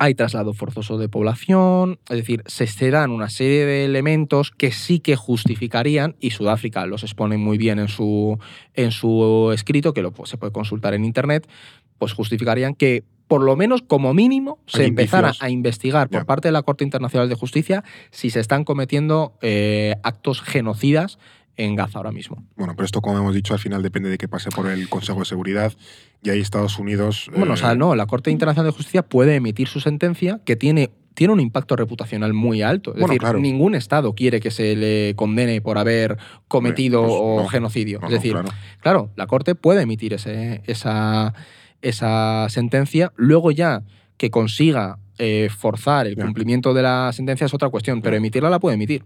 Hay 0.00 0.14
traslado 0.14 0.54
forzoso 0.54 0.96
de 0.96 1.10
población, 1.10 1.98
es 2.08 2.16
decir, 2.16 2.42
se, 2.46 2.66
se 2.66 2.90
dan 2.90 3.10
una 3.10 3.28
serie 3.28 3.66
de 3.66 3.84
elementos 3.84 4.50
que 4.50 4.72
sí 4.72 4.98
que 4.98 5.14
justificarían, 5.14 6.16
y 6.20 6.30
Sudáfrica 6.30 6.86
los 6.86 7.02
expone 7.02 7.36
muy 7.36 7.58
bien 7.58 7.78
en 7.78 7.88
su, 7.88 8.38
en 8.72 8.92
su 8.92 9.50
escrito, 9.52 9.92
que 9.92 10.00
lo, 10.00 10.10
pues, 10.10 10.30
se 10.30 10.38
puede 10.38 10.52
consultar 10.52 10.94
en 10.94 11.04
Internet, 11.04 11.46
pues 11.98 12.14
justificarían 12.14 12.74
que 12.74 13.04
por 13.28 13.42
lo 13.42 13.56
menos 13.56 13.82
como 13.82 14.14
mínimo 14.14 14.58
se 14.66 14.86
empezara 14.86 15.34
a 15.38 15.50
investigar 15.50 16.08
por 16.08 16.24
parte 16.24 16.48
de 16.48 16.52
la 16.52 16.62
Corte 16.62 16.82
Internacional 16.82 17.28
de 17.28 17.34
Justicia 17.34 17.84
si 18.10 18.30
se 18.30 18.40
están 18.40 18.64
cometiendo 18.64 19.34
eh, 19.42 19.96
actos 20.02 20.40
genocidas 20.40 21.18
en 21.64 21.76
Gaza 21.76 21.98
ahora 21.98 22.10
mismo. 22.12 22.44
Bueno, 22.56 22.74
pero 22.74 22.86
esto, 22.86 23.00
como 23.00 23.18
hemos 23.18 23.34
dicho, 23.34 23.52
al 23.52 23.60
final 23.60 23.82
depende 23.82 24.08
de 24.08 24.18
que 24.18 24.28
pase 24.28 24.50
por 24.50 24.66
el 24.68 24.88
Consejo 24.88 25.18
de 25.20 25.24
Seguridad 25.26 25.72
y 26.22 26.30
ahí 26.30 26.40
Estados 26.40 26.78
Unidos. 26.78 27.30
Bueno, 27.36 27.54
o 27.54 27.56
sea, 27.56 27.72
eh, 27.72 27.76
no, 27.76 27.94
la 27.94 28.06
Corte 28.06 28.30
Internacional 28.30 28.70
de 28.72 28.76
Justicia 28.76 29.02
puede 29.02 29.34
emitir 29.36 29.68
su 29.68 29.80
sentencia 29.80 30.40
que 30.44 30.56
tiene, 30.56 30.90
tiene 31.14 31.32
un 31.32 31.40
impacto 31.40 31.76
reputacional 31.76 32.32
muy 32.32 32.62
alto. 32.62 32.90
Es 32.90 32.94
Bueno, 32.94 33.08
decir, 33.08 33.20
claro. 33.20 33.38
ningún 33.40 33.74
Estado 33.74 34.14
quiere 34.14 34.40
que 34.40 34.50
se 34.50 34.74
le 34.74 35.14
condene 35.16 35.60
por 35.60 35.76
haber 35.78 36.16
cometido 36.48 37.02
pues, 37.02 37.14
o 37.16 37.42
no. 37.42 37.48
genocidio. 37.48 38.00
no, 38.00 38.06
es 38.06 38.10
no, 38.10 38.16
decir, 38.16 38.32
claro. 38.32 38.48
claro, 38.80 39.10
la 39.16 39.26
Corte 39.26 39.54
puede 39.54 39.82
emitir 39.82 40.14
ese, 40.14 40.62
esa, 40.66 41.34
esa 41.82 42.46
sentencia. 42.48 43.12
Luego 43.16 43.50
ya 43.50 43.82
que 44.20 44.30
consiga 44.30 44.98
eh, 45.16 45.48
forzar 45.48 46.06
el 46.06 46.14
cumplimiento 46.14 46.74
de 46.74 46.82
la 46.82 47.10
sentencia 47.10 47.46
es 47.46 47.54
otra 47.54 47.70
cuestión, 47.70 48.02
pero 48.02 48.16
emitirla 48.16 48.50
la 48.50 48.60
puede 48.60 48.74
emitir. 48.74 49.02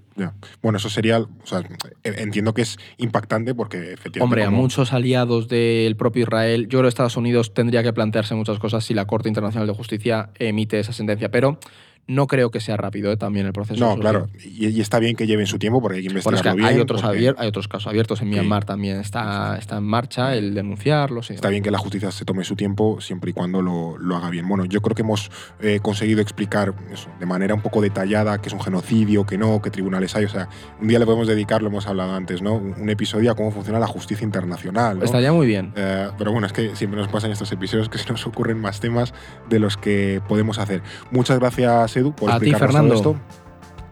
Bueno, 0.61 0.79
eso 0.79 0.90
sería. 0.90 1.20
O 1.20 1.29
sea, 1.44 1.62
entiendo 2.03 2.53
que 2.53 2.62
es 2.62 2.79
impactante 2.96 3.55
porque 3.55 3.92
efectivamente. 3.92 4.22
Hombre, 4.24 4.42
a 4.42 4.50
muchos 4.50 4.92
aliados 4.92 5.46
del 5.46 5.94
propio 5.94 6.24
Israel, 6.24 6.62
yo 6.62 6.81
creo 6.81 6.83
que 6.83 6.88
Estados 6.88 7.16
Unidos 7.16 7.55
tendría 7.55 7.85
que 7.85 7.92
plantearse 7.92 8.35
muchas 8.35 8.59
cosas 8.59 8.85
si 8.85 8.92
la 8.92 9.07
Corte 9.07 9.29
Internacional 9.29 9.68
de 9.68 9.74
Justicia 9.74 10.31
emite 10.40 10.81
esa 10.81 10.92
sentencia, 10.92 11.31
pero 11.31 11.61
no 12.07 12.27
creo 12.27 12.51
que 12.51 12.61
sea 12.61 12.77
rápido 12.77 13.11
eh, 13.12 13.17
también 13.17 13.47
el 13.47 13.53
proceso. 13.53 13.81
No, 13.85 13.99
claro. 13.99 14.29
Y, 14.45 14.69
y 14.69 14.81
está 14.81 14.99
bien 14.99 15.17
que 15.17 15.27
lleven 15.27 15.47
su 15.47 15.59
tiempo 15.59 15.81
porque 15.81 15.97
hay 15.99 16.03
que 16.03 16.09
Bueno, 16.09 16.19
es 16.21 16.27
investigarlo 16.27 16.57
que 16.57 16.62
bien. 16.62 16.75
hay, 16.77 16.81
otros 16.83 17.03
porque 17.03 17.19
abier- 17.19 17.35
hay 17.38 17.49
otros 17.49 17.69
casos 17.69 17.87
abiertos 17.88 18.21
en 18.21 18.29
Sí. 18.29 18.31
Myanmar 18.35 18.64
también. 18.64 18.99
Está, 19.01 19.57
está 19.59 19.79
en 19.79 19.85
marcha 19.85 20.35
el 20.35 20.55
denunciarlo. 20.55 21.23
sí. 21.23 21.35
Está 21.35 21.49
bien 21.49 21.62
que 21.62 21.71
la 21.71 21.79
justicia 21.79 22.11
se 22.12 22.25
tome 22.25 22.45
su 22.45 22.57
tiempo 22.57 23.01
siempre 23.01 23.31
y 23.31 23.33
cuando 23.33 23.62
lo, 23.62 23.97
lo 23.99 24.17
haga 24.17 24.31
bien. 24.31 24.47
Bueno, 24.49 24.64
yo 24.67 24.81
creo 24.83 24.95
que 24.95 25.03
hemos 25.03 25.31
eh, 25.61 25.81
conseguido 25.83 26.21
explicar 26.21 26.75
eso, 26.93 27.09
de 27.19 27.27
manera 27.27 27.55
un 27.55 27.62
poco 27.62 27.81
detallada 27.81 28.38
qué 28.40 28.49
es 28.49 28.53
un 28.55 28.61
genocidio, 28.61 29.25
qué 29.27 29.38
no, 29.38 29.61
qué 29.62 29.71
tribunales 29.71 30.14
hay. 30.14 30.25
O 30.27 30.29
sea, 30.29 30.49
un 30.81 30.88
día 30.88 30.99
le 30.99 31.07
podemos 31.07 31.27
dedicar, 31.27 31.62
lo 31.62 31.69
hemos 31.69 31.87
hablado 31.87 32.14
antes, 32.14 32.40
¿no? 32.43 32.55
Un 32.55 32.75
un 32.85 32.90
episodio 32.90 33.31
a 33.31 33.35
cómo 33.35 33.51
funciona 33.51 33.79
la 33.79 33.87
justicia 33.87 34.25
internacional. 34.25 34.99
¿no? 34.99 35.05
Estaría 35.05 35.33
muy 35.33 35.47
bien. 35.47 35.73
Eh, 35.75 36.09
pero 36.19 36.33
bueno, 36.33 36.47
es 36.47 36.53
que 36.53 36.77
siempre 36.77 36.99
nos 37.01 37.09
pasan 37.09 37.31
estos 37.31 37.51
episodios 37.51 37.88
que 37.88 37.97
se 37.97 38.11
nos 38.11 38.27
ocurren 38.27 38.59
más 38.61 38.81
temas 38.81 39.14
de 39.49 39.59
los 39.59 39.77
que 39.79 40.21
podemos 40.29 40.59
hacer. 40.59 40.83
Muchas 41.11 41.38
gracias, 41.38 41.93
Edu, 41.96 42.12
por 42.14 42.30
A 42.30 42.38
ti, 42.40 42.52
Fernando. 42.54 42.94
todo 43.00 43.12
esto. 43.12 43.24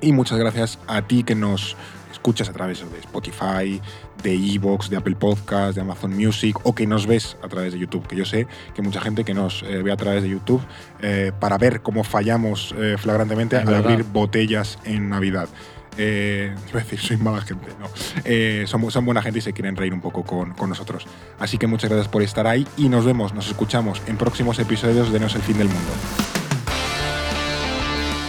Y 0.00 0.12
muchas 0.12 0.38
gracias 0.38 0.78
a 0.88 1.02
ti 1.02 1.22
que 1.22 1.34
nos 1.34 1.76
escuchas 2.12 2.48
a 2.48 2.52
través 2.52 2.80
de 2.80 2.98
Spotify, 2.98 3.80
de 4.22 4.34
Evox, 4.34 4.90
de 4.90 4.96
Apple 4.96 5.16
Podcasts, 5.16 5.74
de 5.74 5.80
Amazon 5.80 6.14
Music 6.16 6.56
o 6.64 6.74
que 6.74 6.86
nos 6.86 7.06
ves 7.06 7.36
a 7.42 7.48
través 7.48 7.72
de 7.72 7.78
YouTube, 7.78 8.06
que 8.06 8.16
yo 8.16 8.24
sé 8.24 8.46
que 8.74 8.82
mucha 8.82 9.00
gente 9.00 9.24
que 9.24 9.34
nos 9.34 9.62
eh, 9.64 9.82
ve 9.82 9.90
a 9.90 9.96
través 9.96 10.22
de 10.22 10.28
YouTube 10.28 10.60
eh, 11.00 11.32
para 11.40 11.58
ver 11.58 11.82
cómo 11.82 12.04
fallamos 12.04 12.74
eh, 12.78 12.96
flagrantemente 12.98 13.56
Es 13.56 13.62
al 13.62 13.68
verdad. 13.68 13.90
abrir 13.90 14.04
botellas 14.04 14.78
en 14.84 15.08
Navidad. 15.08 15.48
Eh, 15.98 16.54
iba 16.70 16.80
a 16.80 16.82
decir, 16.82 17.00
soy 17.00 17.16
mala 17.16 17.40
gente, 17.42 17.66
no. 17.80 17.86
Eh, 18.24 18.64
son, 18.66 18.88
son 18.90 19.04
buena 19.04 19.22
gente 19.22 19.38
y 19.40 19.42
se 19.42 19.52
quieren 19.52 19.76
reír 19.76 19.92
un 19.94 20.00
poco 20.00 20.22
con, 20.24 20.52
con 20.54 20.68
nosotros. 20.68 21.06
Así 21.38 21.58
que 21.58 21.66
muchas 21.66 21.90
gracias 21.90 22.08
por 22.08 22.22
estar 22.22 22.46
ahí 22.46 22.66
y 22.76 22.88
nos 22.88 23.04
vemos, 23.04 23.34
nos 23.34 23.48
escuchamos 23.48 24.00
en 24.06 24.16
próximos 24.16 24.58
episodios 24.58 25.12
de 25.12 25.18
No 25.20 25.26
es 25.26 25.34
el 25.34 25.42
fin 25.42 25.58
del 25.58 25.68
mundo. 25.68 26.41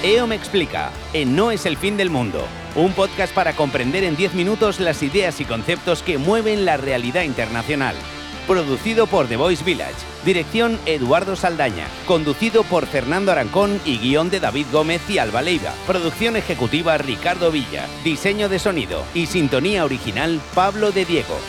EO 0.03 0.27
me 0.27 0.35
explica, 0.35 0.91
en 1.13 1.33
No 1.33 1.49
es 1.49 1.65
el 1.65 1.77
fin 1.77 1.95
del 1.95 2.09
mundo, 2.09 2.45
un 2.75 2.91
podcast 2.91 3.33
para 3.33 3.53
comprender 3.53 4.03
en 4.03 4.17
10 4.17 4.33
minutos 4.33 4.81
las 4.81 5.01
ideas 5.01 5.39
y 5.39 5.45
conceptos 5.45 6.03
que 6.03 6.17
mueven 6.17 6.65
la 6.65 6.75
realidad 6.75 7.23
internacional. 7.23 7.95
Producido 8.45 9.07
por 9.07 9.27
The 9.27 9.37
Voice 9.37 9.63
Village, 9.63 9.95
dirección 10.25 10.77
Eduardo 10.85 11.37
Saldaña, 11.37 11.87
conducido 12.05 12.63
por 12.63 12.85
Fernando 12.85 13.31
Arancón 13.31 13.79
y 13.85 13.97
guion 13.97 14.29
de 14.29 14.41
David 14.41 14.65
Gómez 14.73 15.09
y 15.09 15.19
Alba 15.19 15.41
Leiva, 15.41 15.73
producción 15.87 16.35
ejecutiva 16.35 16.97
Ricardo 16.97 17.49
Villa, 17.49 17.87
diseño 18.03 18.49
de 18.49 18.59
sonido 18.59 19.05
y 19.13 19.27
sintonía 19.27 19.85
original 19.85 20.41
Pablo 20.53 20.91
de 20.91 21.05
Diego. 21.05 21.39